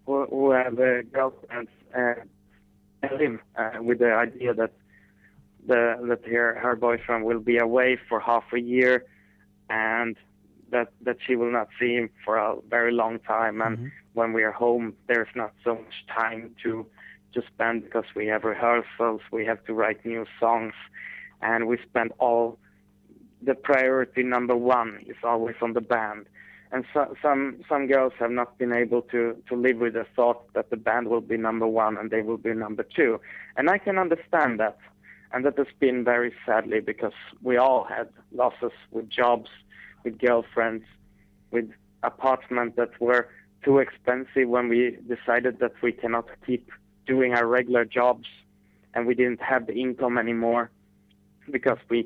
who, 0.06 0.26
who 0.26 0.50
have 0.52 0.78
uh, 0.78 1.02
girlfriends 1.12 1.70
uh, 1.96 2.14
and 3.02 3.12
live 3.20 3.38
uh, 3.56 3.82
with 3.82 3.98
the 3.98 4.12
idea 4.12 4.54
that 4.54 4.72
the 5.66 5.82
that 6.08 6.22
her 6.26 6.54
her 6.64 6.74
boyfriend 6.76 7.24
will 7.24 7.40
be 7.40 7.58
away 7.58 7.98
for 8.08 8.18
half 8.20 8.44
a 8.52 8.60
year, 8.60 9.04
and 9.68 10.16
that 10.70 10.88
that 11.02 11.16
she 11.26 11.36
will 11.36 11.52
not 11.52 11.68
see 11.78 11.94
him 11.98 12.10
for 12.24 12.36
a 12.36 12.56
very 12.68 12.92
long 12.92 13.18
time, 13.20 13.60
and 13.60 13.90
when 14.14 14.32
we 14.32 14.42
are 14.42 14.52
home, 14.52 14.94
there's 15.08 15.32
not 15.34 15.52
so 15.64 15.74
much 15.74 15.96
time 16.22 16.54
to 16.62 16.86
to 17.34 17.42
spend 17.52 17.84
because 17.84 18.04
we 18.14 18.26
have 18.26 18.44
rehearsals, 18.44 19.20
we 19.30 19.44
have 19.46 19.64
to 19.64 19.74
write 19.74 20.04
new 20.04 20.26
songs, 20.38 20.74
and 21.42 21.66
we 21.66 21.78
spend 21.88 22.12
all 22.18 22.58
the 23.42 23.54
priority 23.54 24.22
number 24.22 24.56
one 24.56 25.02
is 25.06 25.16
always 25.24 25.56
on 25.62 25.72
the 25.72 25.80
band. 25.80 26.26
And 26.72 26.84
so, 26.94 27.14
some 27.20 27.64
some 27.68 27.88
girls 27.88 28.12
have 28.18 28.30
not 28.30 28.56
been 28.58 28.72
able 28.72 29.02
to 29.02 29.36
to 29.48 29.56
live 29.56 29.78
with 29.78 29.94
the 29.94 30.06
thought 30.14 30.52
that 30.54 30.70
the 30.70 30.76
band 30.76 31.08
will 31.08 31.20
be 31.20 31.36
number 31.36 31.66
one 31.66 31.96
and 31.96 32.10
they 32.10 32.22
will 32.22 32.36
be 32.36 32.54
number 32.54 32.84
two, 32.84 33.20
and 33.56 33.68
I 33.68 33.78
can 33.78 33.98
understand 33.98 34.60
that, 34.60 34.78
and 35.32 35.44
that 35.44 35.58
has 35.58 35.66
been 35.80 36.04
very 36.04 36.32
sadly 36.46 36.80
because 36.80 37.18
we 37.42 37.56
all 37.56 37.84
had 37.84 38.08
losses 38.32 38.72
with 38.92 39.08
jobs, 39.08 39.50
with 40.04 40.18
girlfriends, 40.18 40.84
with 41.50 41.68
apartments 42.04 42.76
that 42.76 43.00
were 43.00 43.28
too 43.64 43.78
expensive 43.78 44.48
when 44.48 44.68
we 44.68 44.96
decided 45.08 45.58
that 45.58 45.72
we 45.82 45.92
cannot 45.92 46.28
keep 46.46 46.70
doing 47.14 47.34
our 47.34 47.46
regular 47.58 47.84
jobs, 47.84 48.28
and 48.94 49.00
we 49.08 49.14
didn't 49.20 49.42
have 49.52 49.66
the 49.66 49.76
income 49.84 50.16
anymore 50.24 50.70
because 51.50 51.80
we 51.88 51.98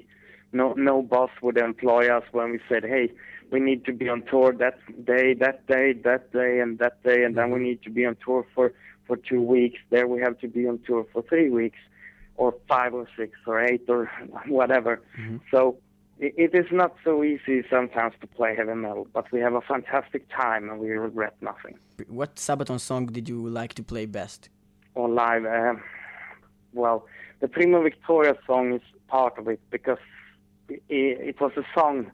no 0.53 0.67
no 0.91 1.03
boss 1.03 1.33
would 1.43 1.59
employ 1.59 2.05
us 2.17 2.25
when 2.33 2.47
we 2.53 2.61
said, 2.71 2.83
hey, 2.95 3.07
we 3.53 3.59
need 3.69 3.85
to 3.85 3.93
be 3.93 4.09
on 4.09 4.23
tour 4.31 4.53
that 4.65 4.79
day, 5.13 5.35
that 5.45 5.67
day, 5.67 5.93
that 6.09 6.33
day, 6.33 6.53
and 6.63 6.79
that 6.79 6.97
day, 7.03 7.23
and 7.25 7.37
then 7.37 7.51
we 7.55 7.61
need 7.69 7.81
to 7.83 7.91
be 7.99 8.07
on 8.07 8.17
tour 8.25 8.47
for 8.55 8.73
for 9.07 9.17
two 9.31 9.43
weeks. 9.43 9.79
There 9.91 10.07
we 10.15 10.21
have 10.27 10.39
to 10.45 10.49
be 10.49 10.63
on 10.67 10.77
tour 10.87 11.03
for 11.13 11.21
three 11.31 11.51
weeks, 11.51 11.81
or 12.37 12.55
five 12.73 12.95
or 12.95 13.07
six 13.19 13.31
or 13.47 13.57
eight 13.71 13.85
or 13.89 14.11
whatever. 14.61 14.93
Mm-hmm. 15.19 15.39
So 15.51 15.77
it, 16.19 16.33
it 16.45 16.53
is 16.55 16.69
not 16.73 16.93
so 17.07 17.23
easy 17.23 17.57
sometimes 17.71 18.15
to 18.23 18.27
play 18.27 18.55
heavy 18.57 18.75
metal, 18.75 19.07
but 19.13 19.31
we 19.33 19.41
have 19.41 19.55
a 19.55 19.65
fantastic 19.73 20.23
time 20.43 20.63
and 20.71 20.77
we 20.81 20.89
regret 21.09 21.35
nothing. 21.51 21.75
What 22.09 22.37
Sabaton 22.37 22.81
song 22.81 23.07
did 23.07 23.29
you 23.29 23.39
like 23.61 23.75
to 23.75 23.83
play 23.83 24.07
best? 24.07 24.49
Or 24.95 25.09
live, 25.09 25.45
um, 25.45 25.83
well, 26.73 27.07
the 27.41 27.49
Primo 27.49 27.83
Victoria 27.83 28.37
song 28.47 28.75
is 28.75 28.83
part 29.09 29.39
of 29.39 29.49
it 29.49 29.61
because 29.71 29.99
it, 30.69 30.83
it 30.89 31.41
was 31.41 31.53
a 31.57 31.65
song 31.75 32.11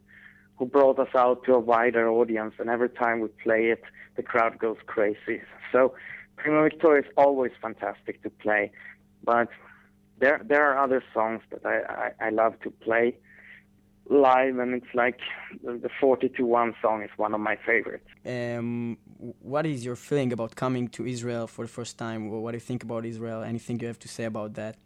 who 0.56 0.66
brought 0.66 0.98
us 0.98 1.14
out 1.14 1.44
to 1.44 1.54
a 1.54 1.58
wider 1.58 2.08
audience, 2.10 2.54
and 2.58 2.68
every 2.68 2.88
time 2.90 3.20
we 3.20 3.28
play 3.42 3.70
it, 3.70 3.82
the 4.16 4.22
crowd 4.22 4.58
goes 4.58 4.76
crazy. 4.86 5.40
So 5.72 5.94
Primo 6.36 6.62
Victoria 6.64 7.02
is 7.02 7.08
always 7.16 7.52
fantastic 7.60 8.22
to 8.22 8.30
play, 8.30 8.70
but 9.24 9.48
there 10.18 10.40
there 10.44 10.64
are 10.70 10.82
other 10.82 11.02
songs 11.14 11.42
that 11.50 11.64
I, 11.64 12.10
I, 12.20 12.26
I 12.26 12.30
love 12.30 12.58
to 12.60 12.70
play 12.70 13.16
live, 14.10 14.58
and 14.58 14.74
it's 14.74 14.92
like 14.94 15.20
the, 15.64 15.72
the 15.78 15.88
40 16.00 16.28
to 16.30 16.44
1 16.44 16.74
song 16.82 17.02
is 17.02 17.10
one 17.16 17.32
of 17.32 17.40
my 17.40 17.56
favorites. 17.64 18.08
Um, 18.26 18.98
what 19.40 19.64
is 19.66 19.84
your 19.84 19.96
feeling 19.96 20.32
about 20.32 20.56
coming 20.56 20.88
to 20.88 21.06
Israel 21.06 21.46
for 21.46 21.64
the 21.64 21.70
first 21.70 21.96
time? 21.96 22.28
What 22.28 22.50
do 22.50 22.56
you 22.56 22.60
think 22.60 22.82
about 22.82 23.06
Israel? 23.06 23.42
Anything 23.42 23.78
you 23.80 23.86
have 23.86 24.00
to 24.00 24.08
say 24.08 24.24
about 24.24 24.54
that 24.54 24.76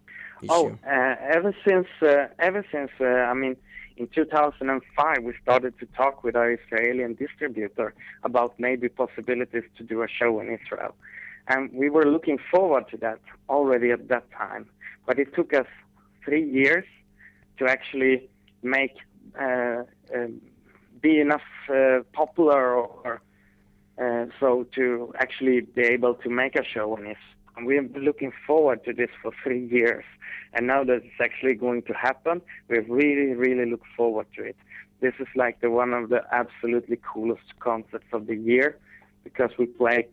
issue? 0.42 0.52
Oh, 0.52 0.78
uh, 0.86 1.16
ever 1.36 1.54
since 1.66 1.88
uh, 2.02 2.26
ever 2.38 2.64
since 2.70 2.90
uh, 3.00 3.04
I 3.04 3.34
mean, 3.34 3.56
in 3.96 4.08
2005 4.08 5.22
we 5.22 5.32
started 5.42 5.78
to 5.78 5.86
talk 5.86 6.22
with 6.22 6.36
our 6.36 6.52
Israeli 6.52 7.02
distributor 7.14 7.94
about 8.24 8.54
maybe 8.58 8.88
possibilities 8.88 9.64
to 9.78 9.82
do 9.82 10.02
a 10.02 10.08
show 10.08 10.38
in 10.40 10.46
Israel, 10.58 10.94
and 11.48 11.72
we 11.72 11.88
were 11.88 12.04
looking 12.04 12.38
forward 12.50 12.88
to 12.90 12.98
that 12.98 13.20
already 13.48 13.90
at 13.90 14.08
that 14.08 14.30
time. 14.32 14.66
But 15.06 15.18
it 15.18 15.34
took 15.34 15.54
us 15.54 15.66
three 16.24 16.44
years 16.60 16.84
to 17.58 17.66
actually 17.66 18.28
make 18.62 18.96
be 21.00 21.20
enough 21.20 21.42
uh, 21.68 22.00
popular 22.12 22.74
or 22.74 23.20
uh, 24.02 24.26
so 24.40 24.66
to 24.74 25.12
actually 25.18 25.60
be 25.60 25.82
able 25.82 26.14
to 26.14 26.28
make 26.28 26.56
a 26.56 26.64
show 26.64 26.96
in 26.96 27.02
Israel. 27.02 27.18
And 27.56 27.66
we 27.66 27.76
have 27.76 27.92
been 27.92 28.02
looking 28.02 28.32
forward 28.46 28.84
to 28.84 28.92
this 28.92 29.10
for 29.22 29.30
three 29.42 29.64
years. 29.66 30.04
And 30.54 30.66
now 30.66 30.82
that 30.84 30.94
it's 31.04 31.20
actually 31.20 31.54
going 31.54 31.82
to 31.82 31.92
happen, 31.92 32.42
we 32.68 32.78
really, 32.78 33.34
really 33.34 33.70
look 33.70 33.82
forward 33.96 34.26
to 34.36 34.42
it. 34.42 34.56
This 35.00 35.14
is 35.20 35.28
like 35.36 35.60
the 35.60 35.70
one 35.70 35.92
of 35.92 36.08
the 36.08 36.22
absolutely 36.32 36.98
coolest 37.12 37.58
concerts 37.60 38.06
of 38.12 38.26
the 38.26 38.36
year 38.36 38.78
because 39.22 39.50
we 39.58 39.66
play, 39.66 40.08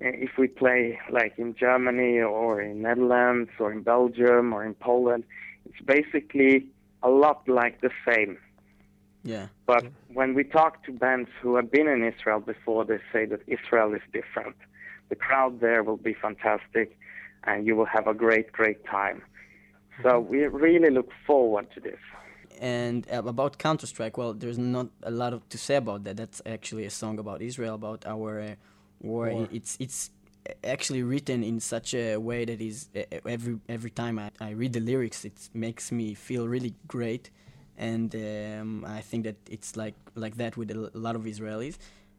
uh, 0.00 0.08
if 0.26 0.30
we 0.38 0.48
play 0.48 0.98
like 1.10 1.34
in 1.38 1.54
Germany 1.54 2.20
or 2.20 2.60
in 2.60 2.82
Netherlands 2.82 3.50
or 3.60 3.72
in 3.72 3.82
Belgium 3.82 4.52
or 4.52 4.64
in 4.64 4.74
Poland, 4.74 5.24
it's 5.66 5.80
basically 5.84 6.66
a 7.02 7.10
lot 7.10 7.48
like 7.48 7.80
the 7.80 7.90
same. 8.06 8.38
yeah. 9.24 9.46
But 9.66 9.84
when 10.12 10.34
we 10.34 10.44
talk 10.44 10.84
to 10.86 10.92
bands 10.92 11.30
who 11.40 11.56
have 11.56 11.70
been 11.70 11.88
in 11.88 12.02
Israel 12.12 12.40
before, 12.40 12.84
they 12.84 13.00
say 13.12 13.24
that 13.26 13.40
Israel 13.46 13.94
is 13.94 14.02
different. 14.12 14.56
The 15.08 15.16
crowd 15.16 15.60
there 15.60 15.82
will 15.82 16.02
be 16.10 16.14
fantastic, 16.14 16.98
and 17.44 17.66
you 17.66 17.76
will 17.76 17.90
have 17.96 18.06
a 18.06 18.14
great, 18.14 18.52
great 18.52 18.84
time. 18.86 19.22
So 20.02 20.20
we 20.20 20.38
really 20.46 20.90
look 20.90 21.10
forward 21.26 21.66
to 21.74 21.80
this. 21.80 21.98
And 22.60 23.06
about 23.10 23.58
Counter 23.58 23.86
Strike, 23.86 24.16
well, 24.16 24.32
there's 24.34 24.58
not 24.58 24.88
a 25.02 25.10
lot 25.10 25.32
of, 25.32 25.48
to 25.48 25.58
say 25.58 25.76
about 25.76 26.04
that. 26.04 26.16
That's 26.16 26.40
actually 26.46 26.84
a 26.84 26.90
song 26.90 27.18
about 27.18 27.42
Israel, 27.42 27.74
about 27.74 28.06
our 28.06 28.40
uh, 28.40 28.54
war. 29.00 29.30
War. 29.30 29.48
It's 29.52 29.76
it's 29.80 30.10
actually 30.64 31.02
written 31.02 31.42
in 31.42 31.60
such 31.60 31.94
a 31.94 32.16
way 32.16 32.44
that 32.44 32.60
is 32.60 32.88
every 33.24 33.58
every 33.68 33.90
time 33.90 34.18
I, 34.18 34.30
I 34.40 34.50
read 34.50 34.72
the 34.72 34.80
lyrics, 34.80 35.24
it 35.24 35.50
makes 35.54 35.92
me 35.92 36.14
feel 36.14 36.48
really 36.48 36.74
great, 36.86 37.30
and 37.76 38.14
um, 38.14 38.84
I 38.84 39.00
think 39.00 39.24
that 39.24 39.36
it's 39.50 39.76
like 39.76 39.94
like 40.14 40.36
that 40.36 40.56
with 40.56 40.70
a 40.70 40.90
lot 40.94 41.16
of 41.16 41.22
Israelis, 41.22 41.76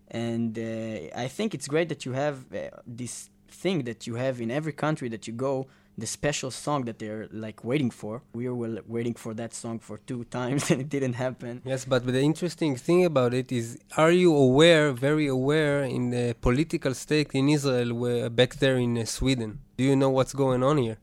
and 0.09 0.57
uh, 0.57 1.15
I 1.15 1.27
think 1.27 1.53
it's 1.53 1.67
great 1.67 1.89
that 1.89 2.05
you 2.05 2.13
have 2.13 2.38
uh, 2.53 2.69
this 2.88 3.29
thing 3.49 3.83
that 3.83 4.07
you 4.07 4.15
have 4.15 4.41
in 4.41 4.49
every 4.51 4.73
country 4.73 5.09
that 5.09 5.27
you 5.27 5.33
go 5.33 5.67
the 5.97 6.08
special 6.08 6.51
song 6.51 6.86
that 6.86 6.99
they're 6.99 7.27
like 7.32 7.63
waiting 7.63 7.89
for. 7.89 8.21
We 8.34 8.49
were 8.49 8.82
waiting 8.88 9.13
for 9.13 9.34
that 9.36 9.53
song 9.53 9.79
for 9.79 9.97
two 9.99 10.23
times 10.39 10.71
and 10.71 10.82
it 10.82 10.89
didn't 10.89 11.13
happen. 11.13 11.62
Yes, 11.65 11.86
but 11.86 12.06
the 12.06 12.21
interesting 12.21 12.75
thing 12.75 13.06
about 13.06 13.34
it 13.34 13.51
is, 13.51 13.79
are 13.97 14.12
you 14.12 14.36
aware, 14.36 14.91
very 14.91 15.27
aware, 15.27 15.84
in 15.84 16.10
the 16.10 16.36
political 16.41 16.93
state 16.93 17.32
in 17.34 17.49
Israel, 17.49 17.93
where, 17.93 18.29
back 18.29 18.56
there 18.56 18.77
in 18.77 18.97
uh, 18.97 19.06
Sweden? 19.06 19.60
Do 19.77 19.84
you 19.84 19.95
know 19.95 20.10
what's 20.10 20.34
going 20.34 20.63
on 20.63 20.77
here? 20.77 20.97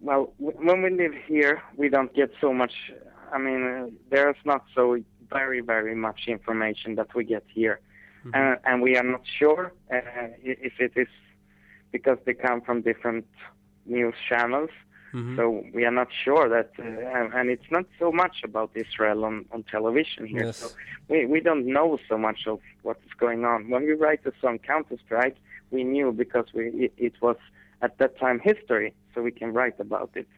Well, 0.00 0.32
w- 0.40 0.58
when 0.66 0.82
we 0.82 0.90
live 0.90 1.14
here, 1.26 1.62
we 1.76 1.88
don't 1.88 2.12
get 2.14 2.30
so 2.40 2.52
much. 2.52 2.74
I 3.32 3.38
mean, 3.38 3.62
uh, 3.64 3.86
there's 4.10 4.36
not 4.44 4.64
so 4.74 4.98
very, 5.30 5.60
very 5.60 5.94
much 5.94 6.22
information 6.26 6.96
that 6.96 7.14
we 7.14 7.24
get 7.24 7.44
here, 7.52 7.80
uh, 8.34 8.56
and 8.64 8.82
we 8.82 8.96
are 8.96 9.02
not 9.02 9.22
sure 9.38 9.72
uh, 9.92 10.00
if 10.42 10.74
it 10.78 10.92
is 10.96 11.08
because 11.90 12.18
they 12.24 12.34
come 12.34 12.60
from 12.60 12.82
different 12.82 13.26
news 13.86 14.14
channels. 14.28 14.70
Mhm. 15.14 15.36
So 15.36 15.64
we 15.72 15.84
are 15.84 15.92
not 15.92 16.08
sure 16.24 16.48
that, 16.48 16.70
uh, 16.78 17.38
and, 17.38 17.48
it's 17.48 17.70
not 17.70 17.86
so 18.00 18.10
much 18.10 18.36
about 18.42 18.70
Israel 18.74 19.24
on, 19.24 19.44
on 19.52 19.62
television 19.62 20.26
here. 20.26 20.46
Yes. 20.46 20.56
So 20.56 20.66
we, 21.08 21.24
we 21.24 21.40
don't 21.40 21.66
know 21.66 21.98
so 22.08 22.18
much 22.18 22.40
of 22.48 22.58
what 22.82 22.98
is 23.06 23.14
going 23.24 23.44
on. 23.44 23.68
When 23.70 23.82
we 23.84 23.92
write 23.92 24.24
the 24.24 24.32
song 24.40 24.58
Counter 24.58 24.96
Strike, 25.06 25.36
we 25.70 25.84
knew 25.84 26.10
because 26.10 26.46
we 26.52 26.64
it, 26.86 26.92
it 26.96 27.14
was 27.22 27.36
at 27.80 27.98
that 27.98 28.18
time 28.18 28.40
history, 28.40 28.92
so 29.14 29.22
we 29.22 29.30
can 29.30 29.52
write 29.52 29.78
about 29.78 30.10
it 30.14 30.28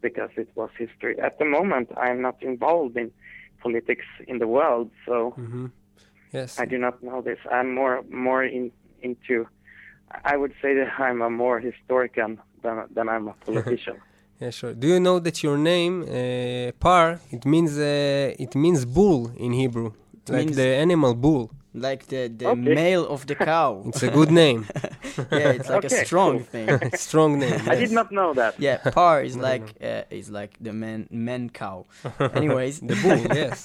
because 0.00 0.30
it 0.36 0.48
was 0.56 0.70
history. 0.76 1.18
At 1.20 1.38
the 1.38 1.44
moment, 1.44 1.90
I 1.96 2.08
am 2.10 2.20
not 2.20 2.42
involved 2.42 2.96
in 2.96 3.12
politics 3.62 4.06
in 4.26 4.38
the 4.38 4.48
world, 4.48 4.90
so 5.06 5.30
hmm 5.36 5.66
Yes. 6.32 6.58
I 6.58 6.64
do 6.64 6.78
not 6.78 7.00
know 7.00 7.22
this. 7.22 7.38
I'm 7.56 7.72
more 7.80 8.02
more 8.10 8.42
in, 8.42 8.72
into. 9.02 9.46
I 10.24 10.36
would 10.36 10.54
say 10.60 10.74
that 10.74 10.90
I'm 10.98 11.22
a 11.22 11.30
more 11.30 11.60
historian 11.60 12.40
than 12.64 12.76
than 12.96 13.06
I'm 13.14 13.26
a 13.28 13.34
politician. 13.46 13.96
Yeah, 14.40 14.50
sure. 14.58 14.74
Do 14.82 14.86
you 14.92 14.98
know 15.06 15.16
that 15.26 15.36
your 15.46 15.56
name, 15.72 15.94
uh, 16.02 16.72
Pär, 16.84 17.06
it 17.36 17.44
means 17.52 17.72
uh, 17.78 18.44
it 18.44 18.52
means 18.64 18.80
bull 18.96 19.20
in 19.44 19.50
Hebrew, 19.62 19.90
like 20.36 20.50
the 20.60 20.68
animal 20.84 21.14
bull. 21.26 21.46
Like 21.88 22.02
the, 22.12 22.22
the 22.40 22.46
Okay. 22.54 22.74
male 22.82 23.04
of 23.14 23.20
the 23.26 23.34
cow. 23.34 23.70
It's 23.88 24.02
a 24.04 24.10
good 24.18 24.30
name, 24.30 24.60
yeah, 25.40 25.56
it's 25.58 25.68
like 25.74 25.86
a 25.90 25.94
strong 26.06 26.34
cool. 26.38 26.46
thing. 26.52 26.68
strong 27.08 27.30
name. 27.44 27.60
I 27.72 27.74
did 27.82 27.90
not 27.98 28.08
know 28.18 28.30
that. 28.40 28.52
Yeah, 28.66 28.78
par 28.98 29.16
is 29.28 29.36
like 29.36 29.66
uh, 29.82 30.18
is 30.20 30.28
like 30.30 30.52
the 30.66 30.72
man 30.72 31.00
man 31.10 31.50
cow. 31.60 31.78
Anyways, 32.40 32.74
The 32.90 32.96
bull, 33.02 33.22
yes. 33.42 33.58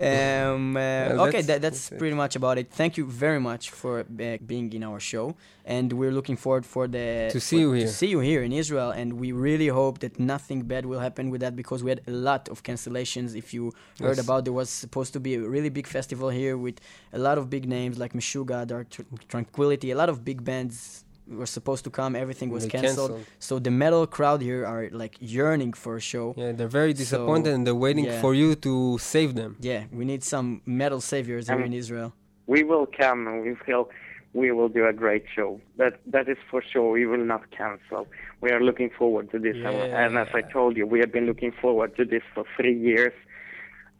um, 0.00 0.76
uh, 0.76 0.80
Well, 0.80 1.20
okay, 1.26 1.42
that's- 1.42 1.46
that, 1.46 1.60
that's 1.62 1.88
that's 1.88 1.98
pretty 2.00 2.14
much 2.22 2.36
about 2.36 2.56
it. 2.58 2.66
Thank 2.70 2.96
you 2.98 3.06
very 3.06 3.40
much 3.40 3.64
for 3.70 4.00
uh, 4.00 4.36
being 4.46 4.72
in 4.72 4.82
our 4.84 5.00
show, 5.00 5.34
and 5.66 5.92
we're 5.92 6.12
looking 6.12 6.36
forward 6.36 6.64
for 6.64 6.86
the 6.86 7.28
to 7.32 7.40
see 7.40 7.56
for, 7.56 7.60
you 7.60 7.72
here. 7.72 7.86
To 7.86 7.92
see 7.92 8.06
you 8.06 8.20
here 8.20 8.42
in 8.42 8.52
Israel, 8.52 8.90
and 8.90 9.14
we 9.14 9.32
really 9.32 9.66
hope 9.66 9.98
that 9.98 10.18
nothing 10.18 10.62
bad 10.62 10.86
will 10.86 11.00
happen 11.00 11.28
with 11.28 11.40
that 11.40 11.56
because 11.56 11.82
we 11.82 11.90
had 11.90 12.02
a 12.06 12.12
lot 12.12 12.48
of 12.48 12.62
cancellations. 12.62 13.34
If 13.34 13.52
you 13.52 13.72
yes. 13.98 14.06
heard 14.06 14.18
about, 14.20 14.44
there 14.44 14.52
was 14.52 14.70
supposed 14.70 15.12
to 15.14 15.20
be 15.20 15.34
a 15.34 15.40
really 15.40 15.68
big 15.68 15.88
festival 15.88 16.28
here 16.28 16.56
with 16.56 16.80
a 17.12 17.18
lot 17.18 17.36
of 17.36 17.50
big 17.50 17.68
names 17.68 17.98
like 17.98 18.12
Meshuggah, 18.12 18.66
Dark 18.66 18.90
Tr- 18.90 19.02
Tranquillity, 19.28 19.90
a 19.90 19.96
lot 19.96 20.08
of 20.08 20.24
big 20.24 20.44
bands 20.44 21.04
were 21.28 21.46
supposed 21.46 21.82
to 21.82 21.90
come 21.90 22.14
everything 22.14 22.50
was 22.50 22.66
canceled. 22.66 23.10
canceled. 23.10 23.26
so 23.40 23.58
the 23.58 23.70
metal 23.70 24.06
crowd 24.06 24.40
here 24.40 24.64
are 24.64 24.88
like 24.92 25.16
yearning 25.18 25.72
for 25.72 25.96
a 25.96 26.00
show 26.00 26.32
yeah 26.36 26.52
they're 26.52 26.68
very 26.68 26.92
disappointed 26.92 27.50
so, 27.50 27.54
and 27.56 27.66
they're 27.66 27.74
waiting 27.74 28.04
yeah. 28.04 28.20
for 28.20 28.32
you 28.32 28.54
to 28.54 28.96
save 28.98 29.34
them 29.34 29.56
yeah 29.58 29.82
we 29.90 30.04
need 30.04 30.22
some 30.22 30.62
metal 30.64 31.00
saviors 31.00 31.50
um, 31.50 31.56
here 31.56 31.66
in 31.66 31.72
israel 31.72 32.12
we 32.46 32.62
will 32.62 32.86
come 32.86 33.42
we 33.42 33.56
will 33.66 33.90
we 34.36 34.52
will 34.52 34.68
do 34.68 34.86
a 34.86 34.92
great 34.92 35.24
show. 35.34 35.60
That 35.78 35.94
that 36.06 36.28
is 36.28 36.36
for 36.50 36.62
sure. 36.62 36.92
We 36.92 37.06
will 37.06 37.24
not 37.24 37.50
cancel. 37.50 38.06
We 38.40 38.50
are 38.50 38.62
looking 38.62 38.90
forward 38.90 39.30
to 39.32 39.38
this, 39.38 39.56
yeah. 39.56 40.04
and 40.04 40.18
as 40.18 40.28
I 40.34 40.42
told 40.42 40.76
you, 40.76 40.86
we 40.86 41.00
have 41.00 41.12
been 41.12 41.26
looking 41.26 41.52
forward 41.62 41.96
to 41.96 42.04
this 42.04 42.22
for 42.34 42.44
three 42.56 42.78
years, 42.78 43.14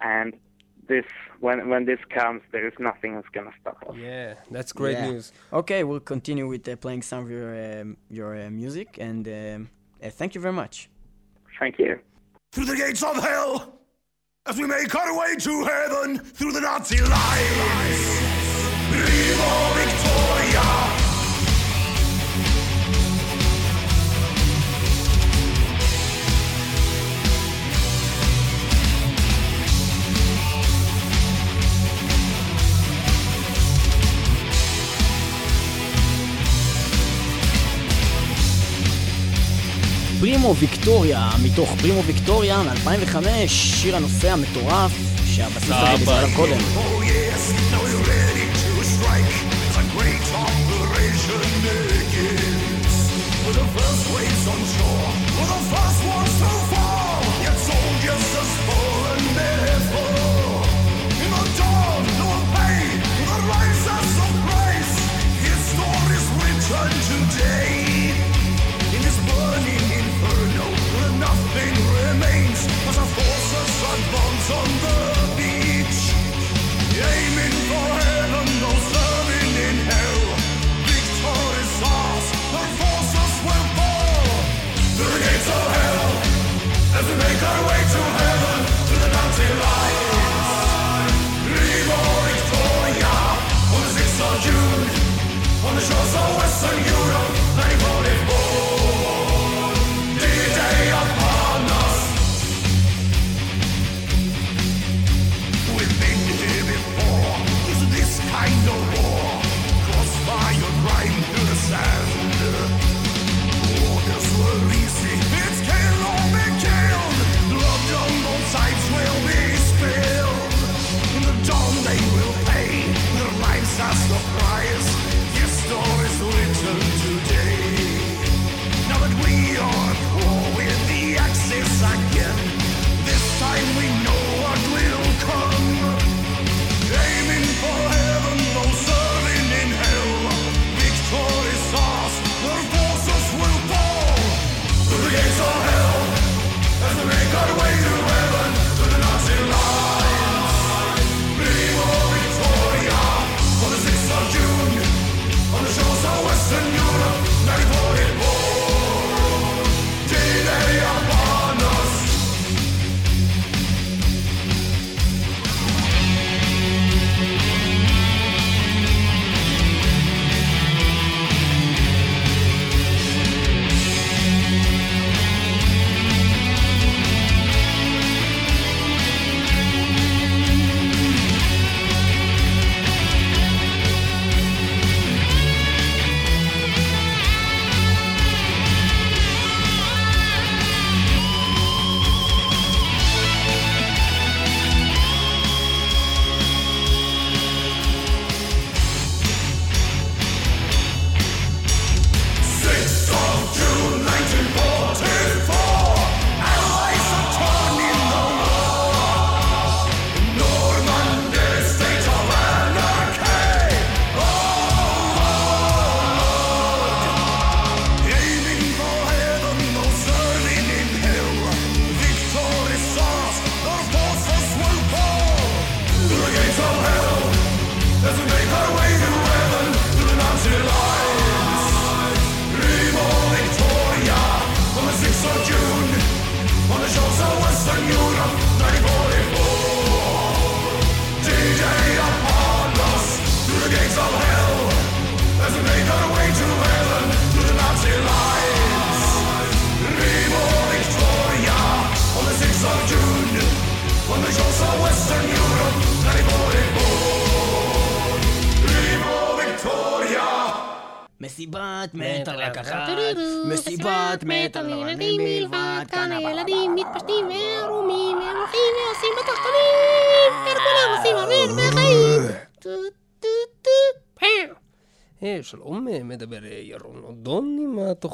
and 0.00 0.34
this 0.88 1.06
when 1.40 1.68
when 1.70 1.86
this 1.86 1.98
comes, 2.10 2.42
there 2.52 2.66
is 2.66 2.74
nothing 2.78 3.14
that's 3.14 3.32
gonna 3.32 3.56
stop 3.60 3.78
us. 3.88 3.96
Yeah, 3.96 4.34
that's 4.50 4.72
great 4.72 4.98
yeah. 4.98 5.10
news. 5.10 5.32
Okay, 5.52 5.84
we'll 5.84 6.00
continue 6.14 6.46
with 6.46 6.68
uh, 6.68 6.76
playing 6.76 7.02
some 7.02 7.24
of 7.24 7.30
your 7.30 7.80
um, 7.80 7.96
your 8.10 8.30
uh, 8.36 8.50
music, 8.50 8.98
and 9.00 9.26
um, 9.26 9.70
uh, 10.02 10.10
thank 10.10 10.34
you 10.34 10.40
very 10.40 10.54
much. 10.54 10.90
Thank 11.58 11.78
you. 11.78 11.98
Through 12.52 12.66
the 12.66 12.76
gates 12.76 13.02
of 13.02 13.16
hell, 13.16 13.78
as 14.46 14.58
we 14.58 14.66
make 14.66 14.94
our 14.94 15.18
way 15.18 15.36
to 15.36 15.64
heaven, 15.64 16.18
through 16.18 16.52
the 16.52 16.60
Nazi 16.60 17.00
lines. 17.00 18.25
פרימו 40.20 40.54
ויקטוריה, 40.56 41.28
מתוך 41.42 41.74
פרימו 41.80 42.02
ויקטוריה 42.04 42.62
מ-2005, 42.62 43.16
שיר 43.48 43.96
הנושא 43.96 44.32
המטורף 44.32 44.92
שהבסיס 45.26 45.70
הזה 45.70 46.02
בזמן 46.02 46.34
קודם. 46.36 46.58
Oh 46.58 47.02
yes, 47.02 48.25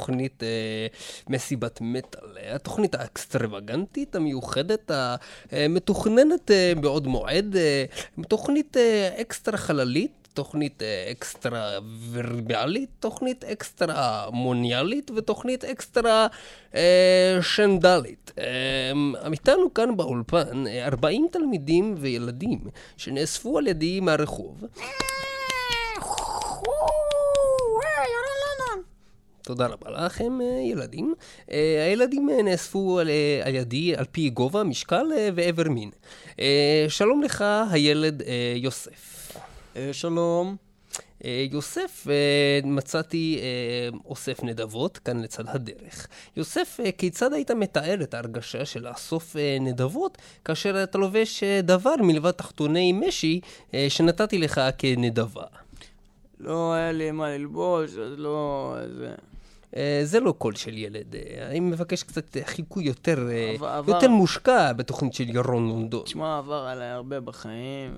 התוכנית 0.02 0.42
אה, 0.42 0.86
מסיבת 1.28 1.78
מטאל, 1.80 2.38
אה, 2.38 2.54
התוכנית 2.54 2.94
האקסטרווגנטית, 2.94 4.14
המיוחדת, 4.14 4.90
המתוכננת 5.52 6.50
אה, 6.50 6.72
בעוד 6.80 7.06
מועד, 7.06 7.56
אה, 7.56 7.84
תוכנית 8.28 8.76
אה, 8.76 9.10
אקסטרה 9.20 9.56
חללית. 9.56 10.12
תוכנית 10.34 10.82
אה, 10.82 11.08
אקסטרה 11.10 11.78
ורבלית, 12.10 12.90
תוכנית 13.00 13.44
אקסטרה 13.44 14.30
מוניאלית 14.32 15.10
ותוכנית 15.16 15.64
אקסטרה 15.64 16.26
אה, 16.74 17.38
שנדלית. 17.42 18.32
אה, 18.38 18.92
איתנו 19.32 19.74
כאן 19.74 19.96
באולפן 19.96 20.66
אה, 20.66 20.86
40 20.86 21.26
תלמידים 21.32 21.94
וילדים 21.98 22.60
שנאספו 22.96 23.58
על 23.58 23.66
ידי 23.66 24.00
מהרחוב. 24.00 24.64
ירון 28.12 28.36
לונדון. 28.42 28.82
תודה 29.42 29.66
רבה 29.66 29.90
לכם, 29.90 30.40
אה, 30.40 30.46
ילדים. 30.46 31.14
אה, 31.50 31.84
הילדים 31.86 32.30
אה, 32.30 32.42
נאספו 32.42 32.98
על, 32.98 33.10
על 33.44 33.54
ידי 33.54 33.96
על 33.96 34.04
פי 34.12 34.30
גובה, 34.30 34.64
משקל 34.64 35.06
ואיבר 35.34 35.68
מין. 35.68 35.90
שלום 36.88 37.22
לך, 37.22 37.44
הילד 37.70 38.22
יוסף. 38.56 39.32
שלום. 39.92 40.56
יוסף, 41.50 42.06
מצאתי 42.64 43.40
אוסף 44.04 44.42
נדבות 44.42 44.98
כאן 44.98 45.22
לצד 45.22 45.44
הדרך. 45.48 46.06
יוסף, 46.36 46.80
כיצד 46.98 47.32
היית 47.32 47.50
מתאר 47.50 48.02
את 48.02 48.14
ההרגשה 48.14 48.64
של 48.64 48.88
לאסוף 48.88 49.36
נדבות 49.60 50.18
כאשר 50.44 50.82
אתה 50.82 50.98
לובש 50.98 51.44
דבר 51.62 51.94
מלבד 52.00 52.30
תחתוני 52.30 52.92
משי 52.92 53.40
שנתתי 53.88 54.38
לך 54.38 54.60
כנדבה? 54.78 55.44
לא 56.40 56.72
היה 56.72 56.92
לי 56.92 57.10
מה 57.10 57.30
ללבוש, 57.30 57.90
אז 57.90 58.18
לא... 58.18 58.76
זה... 58.98 59.14
אה, 59.76 60.00
זה 60.04 60.20
לא 60.20 60.32
קול 60.38 60.54
של 60.54 60.78
ילד. 60.78 61.14
אה, 61.16 61.46
אני 61.50 61.60
מבקש 61.60 62.02
קצת 62.02 62.36
חיקוי 62.44 62.84
יותר, 62.84 63.28
אה, 63.30 63.54
עבר- 63.54 63.94
יותר 63.94 64.08
מושקע 64.08 64.72
בתוכנית 64.72 65.14
של 65.14 65.28
ירון 65.36 65.68
לונדון. 65.68 66.02
תשמע, 66.04 66.38
עבר 66.38 66.64
עליי 66.66 66.88
הרבה 66.88 67.20
בחיים, 67.20 67.94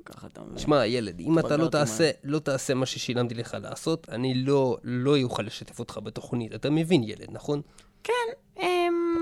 וככה 0.00 0.26
אתה 0.26 0.40
מבין. 0.42 0.58
שמע, 0.58 0.86
ילד, 0.86 1.20
אם 1.20 1.38
אתה 1.38 1.56
לא 1.56 1.68
תעשה, 1.68 2.10
לא 2.24 2.38
תעשה 2.38 2.74
מה 2.74 2.86
ששילמתי 2.86 3.34
לך 3.34 3.56
לעשות, 3.62 4.06
אני 4.08 4.34
לא, 4.34 4.76
לא 4.84 5.16
אוכל 5.22 5.42
לשתף 5.42 5.78
אותך 5.78 6.00
בתוכנית. 6.02 6.54
אתה 6.54 6.70
מבין, 6.70 7.02
ילד, 7.04 7.26
נכון? 7.32 7.60
כן, 8.04 8.12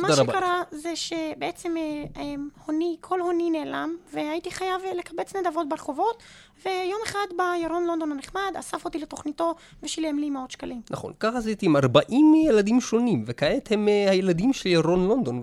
מה 0.02 0.08
תודה 0.08 0.22
רבה. 0.22 0.32
שקרה 0.32 0.62
זה 0.70 0.96
שבעצם 0.96 1.76
אה, 1.76 2.22
אמ, 2.22 2.48
הוני, 2.66 2.96
כל 3.00 3.20
הוני 3.20 3.50
נעלם, 3.50 3.96
והייתי 4.12 4.50
חייב 4.50 4.80
אה, 4.84 4.94
לקבץ 4.94 5.36
נדבות 5.36 5.68
ברחובות, 5.68 6.22
ויום 6.66 6.98
אחד 7.06 7.26
בא 7.36 7.52
ירון 7.62 7.84
לונדון 7.86 8.12
הנחמד, 8.12 8.52
אסף 8.58 8.84
אותי 8.84 8.98
לתוכניתו 8.98 9.54
ושילם 9.82 10.18
לי 10.18 10.30
מאות 10.30 10.50
שקלים. 10.50 10.80
נכון, 10.90 11.12
ככה 11.20 11.38
עשיתי 11.38 11.66
עם 11.66 11.76
40 11.76 12.34
ילדים 12.34 12.80
שונים, 12.80 13.24
וכעת 13.26 13.72
הם 13.72 13.88
אה, 13.88 14.10
הילדים 14.10 14.52
של 14.52 14.68
ירון 14.68 15.08
לונדון, 15.08 15.42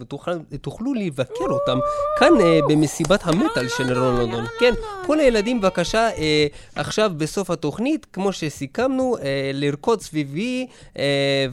ותוכלו 0.49 0.93
לבקר 0.93 1.49
אותם 1.49 1.79
כאן 2.19 2.33
במסיבת 2.69 3.21
המטאל 3.23 3.67
של 3.67 3.89
ירון 3.89 4.17
לונדון. 4.17 4.45
כן, 4.59 4.73
כל 5.05 5.19
הילדים 5.19 5.61
בבקשה, 5.61 6.09
עכשיו 6.75 7.11
בסוף 7.17 7.49
התוכנית, 7.49 8.07
כמו 8.13 8.33
שסיכמנו, 8.33 9.15
לרקוד 9.53 10.01
סביבי 10.01 10.67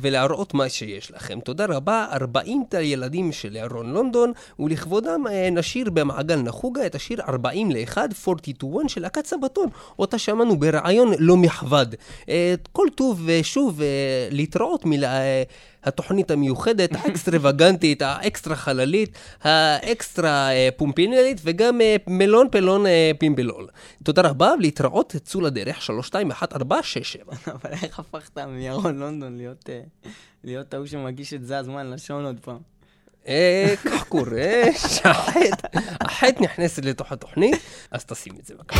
ולהראות 0.00 0.54
מה 0.54 0.68
שיש 0.68 1.10
לכם. 1.10 1.40
תודה 1.40 1.66
רבה, 1.68 2.06
40 2.36 2.62
ילדים 2.80 3.32
של 3.32 3.56
ירון 3.56 3.92
לונדון, 3.92 4.32
ולכבודם 4.58 5.26
אה, 5.30 5.50
נשיר 5.50 5.90
במעגל 5.90 6.36
נחוגה 6.36 6.86
את 6.86 6.94
השיר 6.94 7.20
40 7.28 7.70
ל-1, 7.70 7.96
40 8.28 8.38
to 8.62 8.66
1 8.80 8.88
של 8.88 9.02
להקת 9.02 9.26
סבתון, 9.26 9.66
אותה 9.98 10.18
שמענו 10.18 10.56
בריאיון 10.58 11.12
לא 11.18 11.36
מחבד. 11.36 11.86
אה, 12.28 12.54
כל 12.72 12.86
טוב 12.94 13.22
ושוב 13.26 13.82
אה, 13.82 14.28
להתראות 14.30 14.84
מל... 14.84 15.04
התוכנית 15.84 16.30
המיוחדת, 16.30 16.90
האקסטרווגנטית, 16.92 18.02
האקסטרה 18.02 18.56
חללית, 18.56 19.18
האקסטרה 19.42 20.50
אה, 20.52 20.68
פומפינלית 20.76 21.40
וגם 21.44 21.80
אה, 21.80 21.96
מלון 22.06 22.46
פלון 22.50 22.86
אה, 22.86 23.10
פימבלול. 23.18 23.68
תודה 24.02 24.22
רבה, 24.22 24.52
להתראות, 24.60 25.14
צאו 25.24 25.40
לדרך, 25.40 25.82
321467. 25.82 27.32
אבל 27.54 27.70
איך 27.82 27.98
הפכת 27.98 28.38
מירון 28.38 28.98
לונדון 28.98 29.36
להיות, 29.36 29.68
להיות 30.44 30.74
ההוא 30.74 30.86
שמגיש 30.86 31.34
את 31.34 31.46
זה 31.46 31.58
הזמן 31.58 31.90
לשעון 31.90 32.24
עוד 32.24 32.40
פעם? 32.42 32.58
אה, 33.28 33.74
כך 33.84 34.08
קורה 34.08 34.62
שהחטא, 34.88 35.78
החטא 36.00 36.42
נכנסת 36.42 36.84
לתוך 36.84 37.12
התוכנית, 37.12 37.56
אז 37.90 38.04
תשים 38.04 38.32
את 38.40 38.46
זה 38.46 38.54
בבקשה. 38.54 38.78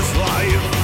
his 0.00 0.16
life. 0.16 0.79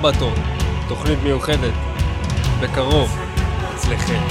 סבתון, 0.00 0.34
תוכנית 0.88 1.18
מיוחדת, 1.22 1.74
בקרוב, 2.62 3.18
אצלכם. 3.74 4.29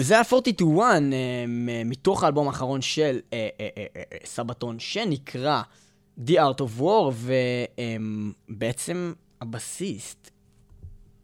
זה 0.00 0.14
היה 0.14 0.22
41 0.32 0.82
אה, 1.12 1.44
מתוך 1.84 2.24
האלבום 2.24 2.46
האחרון 2.46 2.82
של 2.82 3.20
אה, 3.32 3.48
אה, 3.60 4.02
סבתון, 4.24 4.78
שנקרא 4.78 5.62
The 6.26 6.32
Art 6.32 6.60
of 6.60 6.80
War, 6.80 7.12
ובעצם 8.48 8.96
אמ, 8.96 9.14
הבסיסט, 9.40 10.30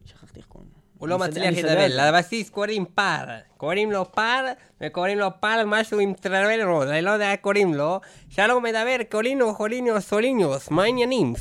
שכחתי 0.04 0.38
איך 0.38 0.46
קוראים 0.46 0.68
לו. 0.74 0.78
הוא 0.98 1.08
לא 1.08 1.18
מצליח 1.18 1.58
לדבר, 1.58 1.86
לבסיסט 1.88 2.52
קוראים 2.52 2.84
פר. 2.94 3.24
קוראים 3.56 3.92
לו 3.92 4.12
פר, 4.12 4.44
וקוראים 4.80 5.18
לו 5.18 5.28
פר 5.40 5.62
משהו 5.66 5.98
עם 5.98 6.14
טרלרוז, 6.14 6.88
אני 6.88 7.02
לא 7.02 7.10
יודע 7.10 7.32
איך 7.32 7.40
קוראים 7.40 7.74
לו. 7.74 8.00
שלום 8.28 8.62
מדבר, 8.62 8.96
קולינו, 9.10 9.54
חוליניו, 9.54 10.00
סוליניוס, 10.00 10.70
מה 10.70 10.82
העניינים? 10.82 11.34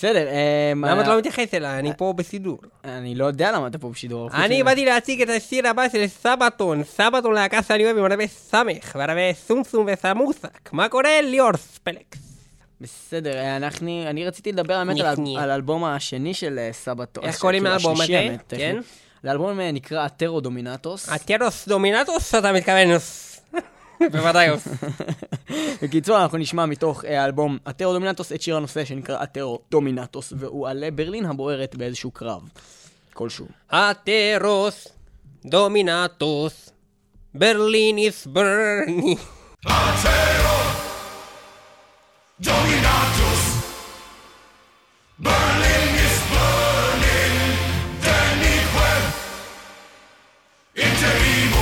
בסדר, 0.00 0.28
אה, 0.28 0.72
למה 0.76 1.00
אתה 1.00 1.10
לא 1.10 1.18
מתייחס 1.18 1.54
אליי? 1.54 1.78
אני 1.78 1.92
פה 1.96 2.12
בסידור. 2.16 2.58
אני 2.84 3.14
לא 3.14 3.24
יודע 3.24 3.52
למה 3.52 3.66
אתה 3.66 3.78
פה 3.78 3.88
בשידור. 3.88 4.30
אני 4.32 4.62
באתי 4.62 4.84
להציג 4.84 5.22
את 5.22 5.28
השיר 5.28 5.68
הבא 5.68 5.88
של 5.88 6.06
סבתון, 6.06 6.84
סבתון 6.84 7.34
להקה 7.34 7.62
שאני 7.62 7.84
אוהב 7.84 7.96
עם 7.96 8.04
הרבה 8.04 8.26
סמך, 8.26 8.96
והרבה 8.98 9.32
סומסום 9.34 9.86
וסמוסק. 9.92 10.72
מה 10.72 10.88
קורה? 10.88 11.20
ליאור 11.22 11.56
ספלקס. 11.56 12.18
בסדר, 12.80 13.36
אה, 13.36 13.56
אנחנו, 13.56 14.02
אני 14.06 14.26
רציתי 14.26 14.52
לדבר 14.52 14.74
האמת 14.74 14.96
על, 15.00 15.50
האלבום 15.50 15.84
השני 15.84 16.34
של 16.34 16.58
אה, 16.58 16.72
סבתו. 16.72 17.22
איך 17.22 17.38
קוראים 17.38 17.62
כאילו, 17.62 17.74
לאלבום 17.74 18.00
הזה? 18.00 18.36
כן? 18.48 18.76
לאלבום 19.24 19.60
אה, 19.60 19.72
נקרא 19.72 20.04
הטרו 20.04 20.40
דומינטוס. 20.40 21.08
הטרוס 21.08 21.68
דומינטוס 21.68 22.34
אתה 22.34 22.52
מתכוון? 22.52 22.88
בוודאי. 24.12 24.48
בקיצור, 25.82 26.22
אנחנו 26.22 26.38
נשמע 26.38 26.66
מתוך 26.66 27.04
אה, 27.04 27.22
האלבום 27.22 27.58
הטרו 27.66 27.92
דומינטוס 27.92 28.32
את 28.32 28.42
שיר 28.42 28.56
הנושא 28.56 28.84
שנקרא 28.84 29.22
הטרו 29.22 29.58
דומינטוס, 29.70 30.32
והוא 30.36 30.68
על 30.68 30.90
ברלין 30.90 31.26
הבוערת 31.26 31.74
באיזשהו 31.76 32.10
קרב. 32.10 32.42
כלשהו. 33.12 33.46
הטרוס 33.70 34.88
דומינטוס 35.44 36.70
ברלין 37.34 37.98
is 37.98 38.26
burning. 38.26 39.18
Atero 39.66 40.58
Dominatus 42.40 43.42
Berlin 45.18 45.94
is 46.06 46.16
burning 46.32 47.36
Denique 48.00 48.88
Interimo 50.74 51.59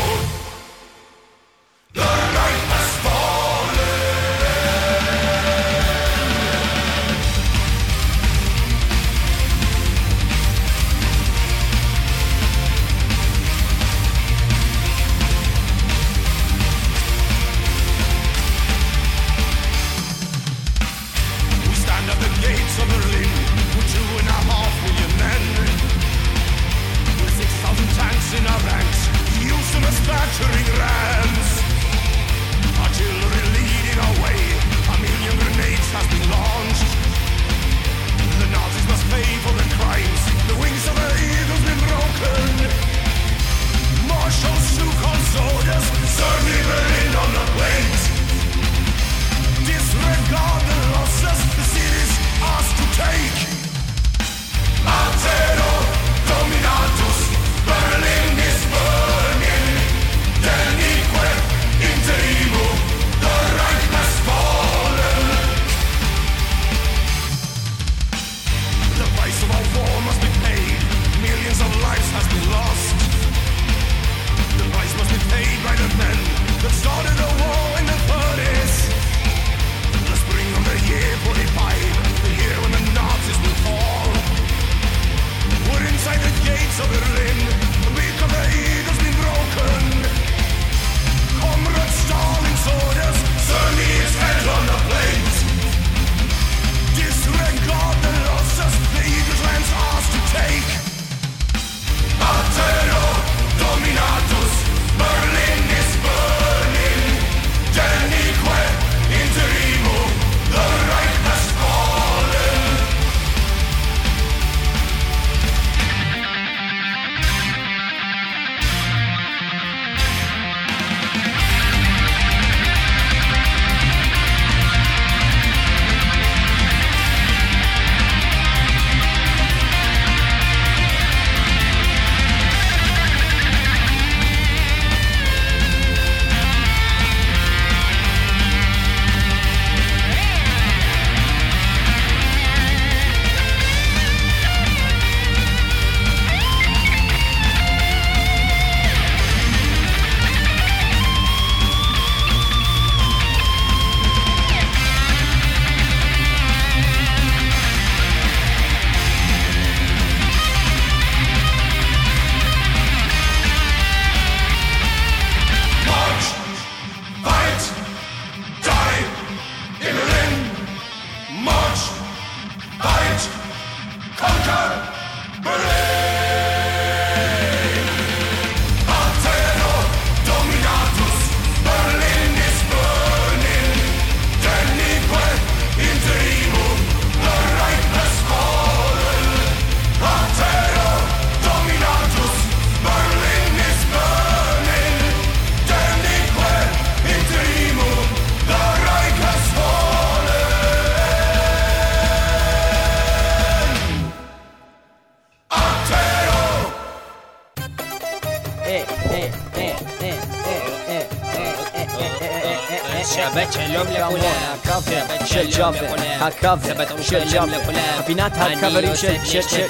הקאבר, 216.20 216.82
הקאבר 216.82 217.02
של 217.02 217.20
ג'אבר. 217.32 217.58
פינת 218.06 218.32
הקאברים 218.34 218.96
של 218.96 219.14
ג'אבר. 219.32 219.68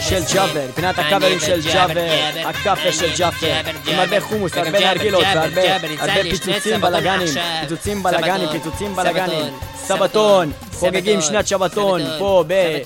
של 0.00 0.22
ג'אבר. 0.34 0.66
פינת 0.74 0.98
הקאברים 0.98 1.40
של 1.40 1.60
ג'אבר. 1.72 2.06
הקאפה 2.44 2.92
של 2.92 3.10
ג'אבר. 3.18 3.54
עם 3.86 3.98
הרבה 3.98 4.20
חומוס, 4.20 4.56
הרבה 4.56 4.80
נרגילות 4.80 5.24
והרבה 5.34 6.22
פיצוצים 6.22 6.80
בלאגנים. 6.80 7.28
פיצוצים 7.60 8.02
בלאגנים, 8.02 8.48
פיצוצים 8.48 8.96
בלאגנים. 8.96 9.54
סבתון, 9.76 10.52
חוגגים 10.74 11.20
שנת 11.20 11.46
שבתון 11.46 12.00
פה 12.18 12.44
ב... 12.46 12.78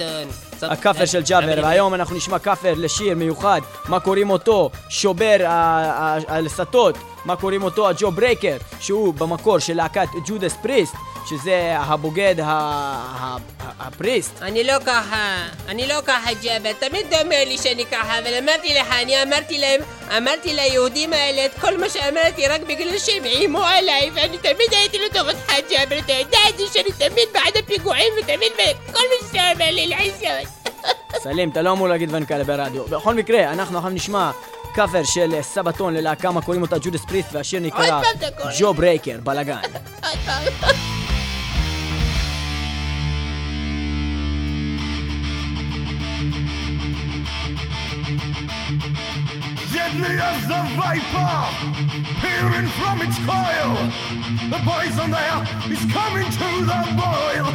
הכאפר 0.62 1.05
של 1.05 1.22
ג'אבר, 1.22 1.62
והיום 1.62 1.95
אנחנו 1.95 2.16
נשמע 2.16 2.39
כאפר 2.39 2.74
לשיר 2.76 3.14
מיוחד, 3.16 3.61
מה 3.89 4.01
קוראים 4.01 4.30
אותו, 4.30 4.70
שובר 4.89 5.37
הלסתות 6.28 6.99
מה 7.25 7.37
קוראים 7.37 7.62
אותו? 7.62 7.89
הג'ו 7.89 8.11
ברייקר, 8.11 8.57
שהוא 8.81 9.14
במקור 9.14 9.59
של 9.59 9.77
להקת 9.77 10.07
ג'ודס 10.27 10.57
פריסט, 10.62 10.95
שזה 11.29 11.75
הבוגד 11.79 12.35
ה- 12.41 12.45
ה- 12.47 13.37
הפריסט. 13.81 14.43
אני 14.43 14.64
לא 14.64 14.75
ככה, 14.87 15.37
אני 15.68 15.87
לא 15.87 15.95
ככה 16.07 16.31
ג'אבר, 16.43 16.72
תמיד 16.72 17.07
אתה 17.09 17.20
אומר 17.20 17.43
לי 17.47 17.59
שאני 17.59 17.87
ככה, 17.87 18.18
אבל 18.18 18.35
אמרתי 18.39 18.75
לך, 18.75 18.87
אני 19.03 19.22
אמרתי 19.22 19.59
להם, 19.59 19.81
אמרתי 20.16 20.55
ליהודים 20.55 21.12
האלה 21.12 21.47
את 21.47 21.55
כל 21.61 21.79
מה 21.79 21.89
שאמרתי 21.89 22.47
רק 22.49 22.61
בגלל 22.61 22.99
שהם 22.99 23.25
איימו 23.25 23.62
עליי, 23.64 24.11
ואני 24.14 24.39
תמיד 24.39 24.72
הייתי 24.72 24.99
לטובתך 24.99 25.53
ג'אבר, 25.70 25.99
אתה 25.99 26.12
יודע 26.12 26.39
את 26.49 26.59
זה 26.59 26.64
שאני 26.72 27.09
תמיד 27.09 27.29
בעד 27.33 27.57
הפיגועים 27.64 28.12
ותמיד 28.22 28.53
כל 28.87 28.93
מה 28.93 29.29
שאתה 29.29 29.51
אומר 29.55 29.70
לי 29.70 29.87
לעשות. 29.87 30.49
סלים, 31.22 31.51
אתה 31.51 31.62
לא 31.62 31.72
אמור 31.72 31.89
להגיד 31.89 32.09
דברים 32.09 32.27
כאלה 32.27 32.45
ברדיו. 32.45 32.85
בכל 32.85 33.14
מקרה, 33.14 33.53
אנחנו 33.53 33.79
עכשיו 33.79 33.91
נשמע 33.91 34.31
קאפר 34.75 35.05
של 35.05 35.43
סבתון 35.43 35.95
ללהקה, 35.95 36.31
מה 36.31 36.43
קוראים 36.43 36.62
אותה 36.62 36.77
ג'ודס 36.83 37.05
פריסט, 37.05 37.29
והשיר 37.33 37.61
נקרא. 37.61 38.01
ג'ו 38.59 38.75
ברייקר, 38.75 39.18
בלאגן. 39.22 39.61
Deadly 49.75 50.16
as 50.31 50.41
the 50.53 50.62
viper, 50.81 51.35
peering 52.22 52.68
from 52.79 52.97
its 53.07 53.18
coil. 53.31 53.72
The 54.53 54.61
poison 54.70 55.09
there 55.18 55.41
is 55.75 55.83
coming 55.99 56.29
to 56.41 56.49
the 56.70 56.81
boil. 57.03 57.49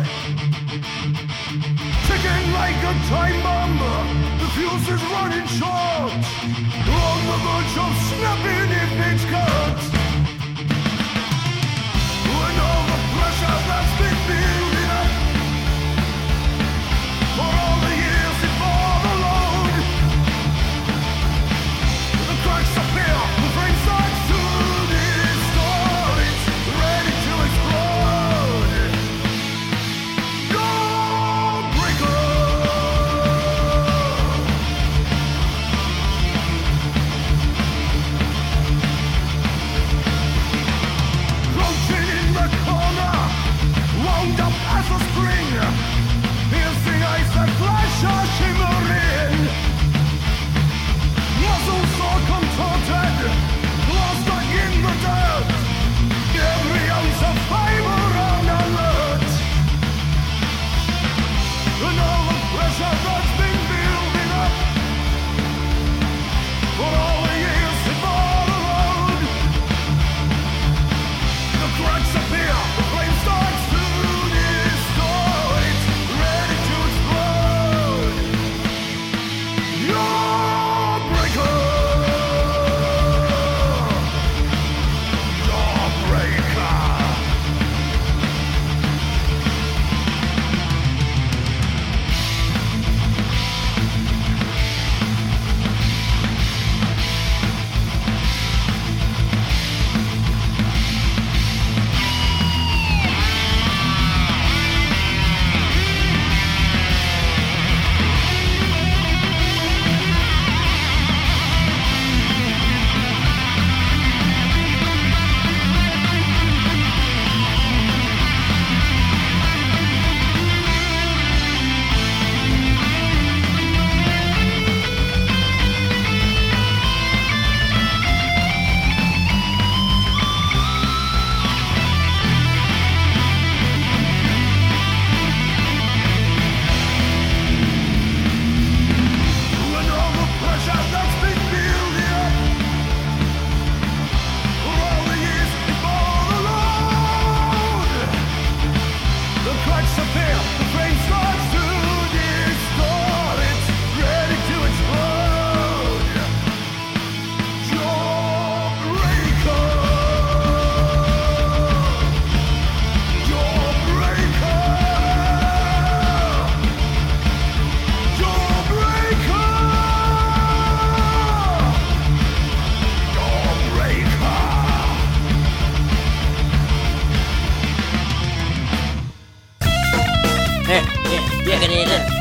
Ticking 2.10 2.52
like 2.54 2.82
a 2.92 2.94
time 3.08 3.40
bomb, 3.44 3.78
the 4.40 4.48
fuse 4.56 4.88
is 4.96 5.04
running 5.14 5.46
short. 5.46 6.12
On 6.90 7.20
the 7.30 7.38
verge 7.46 7.76
of 7.86 7.94
snapping 8.10 8.72
if 8.84 8.94
it's 9.10 9.26
cut. 9.34 9.80
When 12.34 12.56
all 12.68 12.84
the 12.92 13.00
pressure 13.14 13.60
that's 13.70 13.94
been 14.00 14.20
building 14.28 14.90
up 15.00 15.12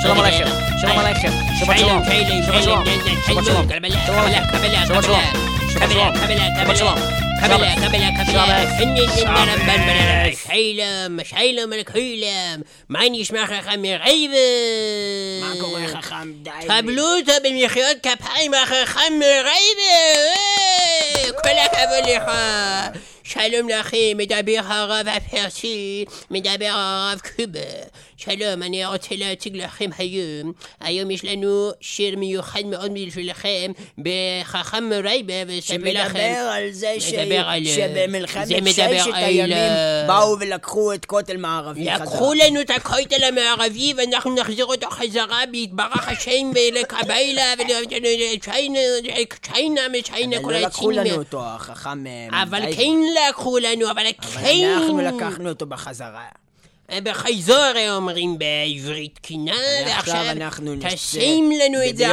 شباب 0.03 0.17
الله 0.17 0.29
يكشف 0.29 0.53
شباب 0.83 0.99
الله 0.99 1.11
يكشف 1.11 1.33
شباب 1.61 1.77
شباب 1.77 2.05
شباب 2.63 2.63
شباب 2.67 3.67
شباب 3.67 3.85
شباب 3.85 5.03
شباب 5.03 5.13
شباب 5.75 6.17
شباب 6.57 6.77
شباب 6.77 7.29
خبلا 7.43 7.75
خبلا 7.75 8.25
خبلا 8.25 8.83
إني 8.83 9.09
سنة 9.09 9.55
ربان 9.55 9.87
ملك 9.87 10.39
حيلم 10.49 11.13
مش 11.13 11.35
حيلم 11.35 11.71
ملك 11.71 11.93
حيلم 11.93 12.65
معني 12.89 13.21
يسمع 13.21 13.47
خخام 13.47 13.87
غيب 13.87 14.31
معكم 15.43 16.01
خخام 16.01 16.43
دايم 16.43 16.69
خبلوتا 16.69 17.39
بمخيوت 17.39 17.97
كبحي 18.03 18.49
ما 18.49 18.65
خخام 18.65 19.23
غيب 19.23 19.79
كل 21.45 21.79
خبلي 21.79 22.21
خا 22.21 22.93
شالوم 23.25 23.69
لأخي 23.69 24.15
مدابي 24.15 24.63
خراب 24.63 25.09
أفرسي 25.09 26.07
مدابي 26.31 26.71
خراب 26.71 27.21
كبه 27.21 27.65
שלום, 28.21 28.63
אני 28.63 28.87
רוצה 28.87 29.15
להציג 29.17 29.57
לכם 29.57 29.91
היום. 29.99 30.53
היום 30.81 31.11
יש 31.11 31.25
לנו 31.25 31.71
שיר 31.81 32.17
מיוחד 32.19 32.63
מאוד 32.67 32.93
בשבילכם, 33.07 33.73
בחכם 33.99 34.91
רייבה, 35.05 35.35
וספר 35.47 35.75
לכם... 35.75 36.09
שמדבר 36.09 36.51
על 36.53 36.71
זה 36.71 36.95
ש... 36.99 37.13
על- 37.13 37.65
שבמלחמת 37.65 38.47
ששת 38.67 38.79
על- 39.15 39.15
הימים 39.15 39.73
באו 40.07 40.37
ולקחו 40.41 40.93
את 40.93 41.05
כותל 41.05 41.37
מערבי 41.37 41.91
חזרה. 41.95 42.05
לקחו 42.05 42.35
לנו 42.35 42.61
את 42.61 42.71
הכותל 42.71 43.25
המערבי 43.25 43.95
ואנחנו 43.97 44.35
נחזיר 44.35 44.65
אותו 44.67 44.91
חזרה 44.91 45.41
ביתברך 45.51 46.09
השם 46.09 46.51
ולקביילה 46.55 47.43
ולצ'יינה, 47.59 48.79
צ'יינה 49.43 49.81
מצ'יינה 49.93 50.37
אבל 50.37 50.45
כל 50.45 50.53
לא 50.53 50.59
לקחו. 50.59 50.91
לנו 50.91 51.11
אותו, 51.15 51.41
החכם... 51.45 52.07
אה, 52.07 52.43
אבל. 52.43 52.63
כן 52.77 52.99
לקחו 53.29 53.59
לנו, 53.59 53.91
אבל 53.91 54.03
אבל 54.21 54.43
כן. 54.43 54.75
אנחנו 54.77 54.99
לקחנו 55.01 55.49
אותו 55.49 55.67
בחזרה. 55.67 56.48
בחייזור 57.03 57.73
אומרים 57.91 58.39
בעברית 58.39 59.15
תקינה, 59.15 59.57
ועכשיו 59.87 60.25
אנחנו 60.31 60.75
תשים 60.81 61.51
לנו 61.51 61.79
את 61.91 61.97
זה 61.97 62.07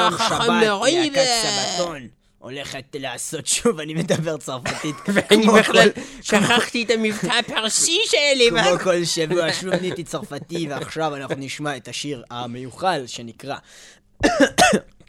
מרוי 0.62 1.10
להקת 1.10 1.26
סבתון 1.44 2.08
הולכת 2.46 2.84
לעשות 2.94 3.48
שוב, 3.48 3.80
אני 3.80 3.94
מדבר 3.94 4.38
צרפתית. 4.38 4.96
ואני 5.14 5.48
בכלל 5.60 5.90
כל- 5.92 6.02
שכחתי 6.22 6.84
את 6.84 6.90
המבטא 6.90 7.34
הפרסי 7.40 8.00
שלי. 8.06 8.50
כמו 8.50 8.80
כל 8.84 9.06
שבוע 9.06 9.54
שוב 9.54 9.70
נהייתי 9.74 10.04
צרפתי, 10.04 10.68
ועכשיו 10.70 11.16
אנחנו 11.16 11.36
נשמע 11.38 11.78
את 11.78 11.88
השיר 11.88 12.24
המיוחל 12.32 13.04
שנקרא 13.08 13.56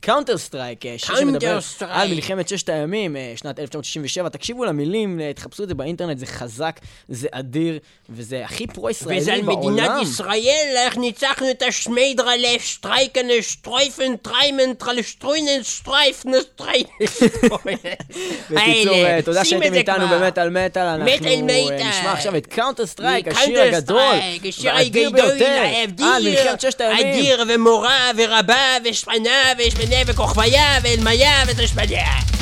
קאונטר 0.07 0.39
סטרייק, 0.39 0.85
שיר 0.97 1.17
שמדבר. 1.17 1.59
על 1.89 2.09
מלחמת 2.09 2.49
ששת 2.49 2.69
הימים, 2.69 3.17
אה, 3.17 3.33
שנת 3.37 3.59
1967. 3.59 4.29
תקשיבו 4.29 4.65
למילים, 4.65 5.21
אה, 5.21 5.33
תחפשו 5.33 5.63
את 5.63 5.69
זה 5.69 5.75
באינטרנט, 5.75 6.19
זה 6.19 6.27
חזק, 6.27 6.81
זה 7.09 7.29
אדיר, 7.31 7.79
וזה 8.11 8.45
הכי 8.45 8.67
פרו-ישראלי 8.67 9.21
וזה 9.21 9.33
על 9.33 9.43
בעולם. 9.43 9.75
מדינת 9.75 10.03
ישראל, 10.03 10.75
איך 10.77 10.97
ניצחנו 10.97 11.51
את 11.51 11.63
השמיידרלה, 11.63 12.49
שטרייקן, 12.59 13.27
שטרויפן, 13.41 14.17
טריימן, 14.17 14.75
טרלשטרוינן, 14.75 15.63
שטרייפן, 15.63 16.31
שטרייפן. 16.41 16.91
בקיצור, 18.51 18.95
אה, 18.95 19.19
תודה 19.25 19.45
שהייתם 19.45 19.75
איתנו 19.75 20.07
כבר. 20.07 20.19
במטאל 20.19 20.51
מטאל, 20.51 20.83
אנחנו 20.83 21.07
אה. 21.07 21.89
נשמע 21.89 22.13
עכשיו 22.13 22.37
את 22.37 22.47
קאונטר 22.47 22.87
סטרייק, 22.87 23.29
השיר 23.29 23.61
הגדול, 23.61 24.15
והאדיר 24.63 25.11
ביותר, 25.11 25.63
על 26.03 26.23
מלחמת 26.23 26.61
ששת 26.61 26.81
הימים. 26.81 27.07
אדיר 27.07 27.45
ומורה 27.49 28.11
ורבה 28.17 28.77
ושפנה 28.85 29.53
ושמנה 29.59 29.96
llave, 29.97 30.15
cojomayave, 30.15 30.93
el 30.93 31.01
mayave, 31.01 31.55
tres 31.55 31.75
mayave. 31.75 32.36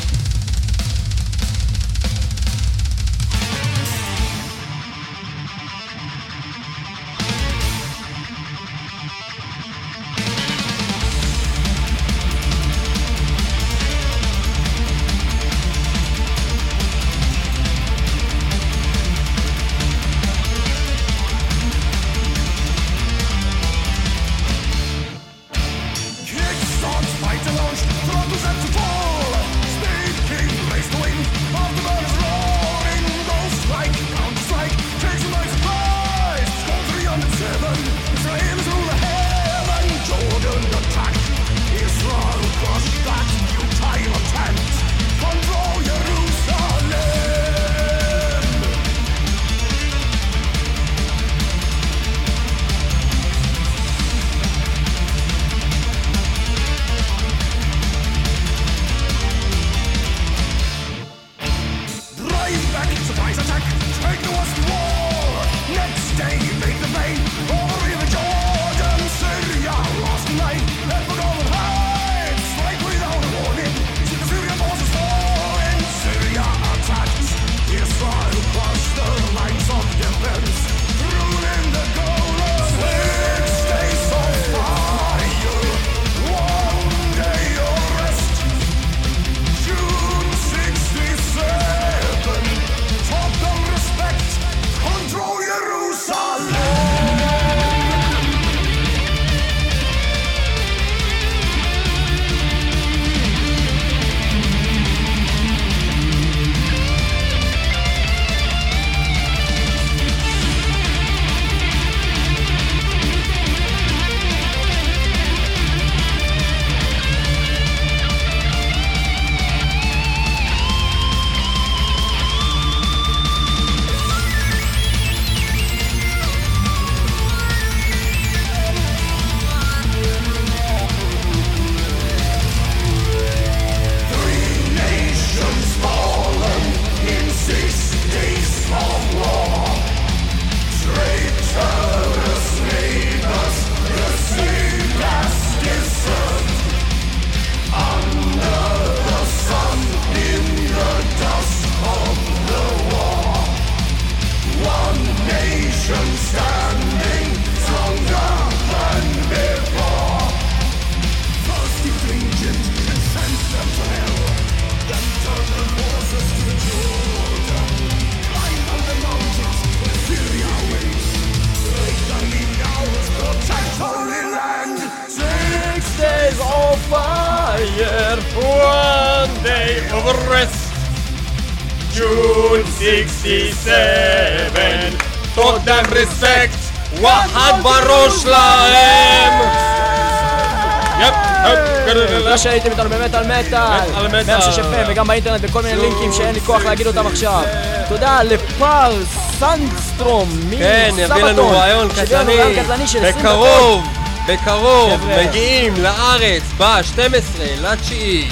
תודה 192.65 192.77
שהייתם 192.77 192.81
איתנו 192.81 192.91
במטאל 192.91 193.25
מטאל, 193.25 193.91
מטאל 193.91 194.07
מטאל. 194.09 194.25
106 194.25 194.59
FM 194.59 194.89
וגם 194.89 195.07
באינטרנט 195.07 195.41
בכל 195.41 195.63
מיני 195.63 195.81
לינקים 195.81 196.13
שאין 196.13 196.35
לי 196.35 196.41
כוח 196.41 196.65
להגיד 196.65 196.87
אותם 196.87 197.07
עכשיו. 197.07 197.43
תודה 197.89 198.23
לפר 198.23 198.93
סנדסטרום 199.39 200.29
כן, 200.59 200.91
יביא 200.93 201.05
לנו 201.05 201.27
מסבתון, 201.27 201.55
רעיון 201.55 201.89
שהביא 201.97 202.17
לנו 202.17 202.25
קטלני, 202.25 202.43
רעיון 202.43 202.65
קטלני 202.65 202.87
של 202.87 202.99
20 202.99 203.15
דקות. 203.15 203.23
בקרוב, 203.23 203.85
בקרוב. 204.29 205.01
מגיעים 205.29 205.75
לארץ 205.83 206.43
ב-12 206.59 207.43
לתשיעי, 207.63 208.29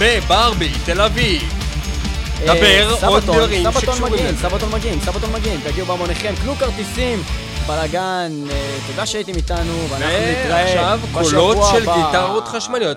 בברבי, 0.00 0.70
תל 0.84 1.00
אביב. 1.00 1.42
דבר 2.44 2.52
אה, 2.52 2.86
עוד 2.90 3.20
סבתון, 3.22 3.36
דברים 3.36 3.64
שקשורים 3.80 4.14
לזה. 4.14 4.42
סבתון 4.42 4.70
מגיעים, 4.72 5.00
סבתון 5.04 5.32
מגיעים, 5.32 5.60
תגיעו 5.64 5.86
בהמוניכם, 5.86 6.34
קנו 6.42 6.56
כרטיסים, 6.56 7.22
בלאגן, 7.66 8.32
אה, 8.50 8.76
תודה 8.86 9.06
שהייתם 9.06 9.32
איתנו, 9.36 9.86
ואנחנו 9.88 10.08
נתראה 10.08 10.64
ועכשיו 10.64 11.00
בשבוע 11.12 11.22
קולות 11.22 11.58
של 11.72 11.82
הבא. 11.82 12.06
גיטרות 12.06 12.48
חשמליות. 12.48 12.96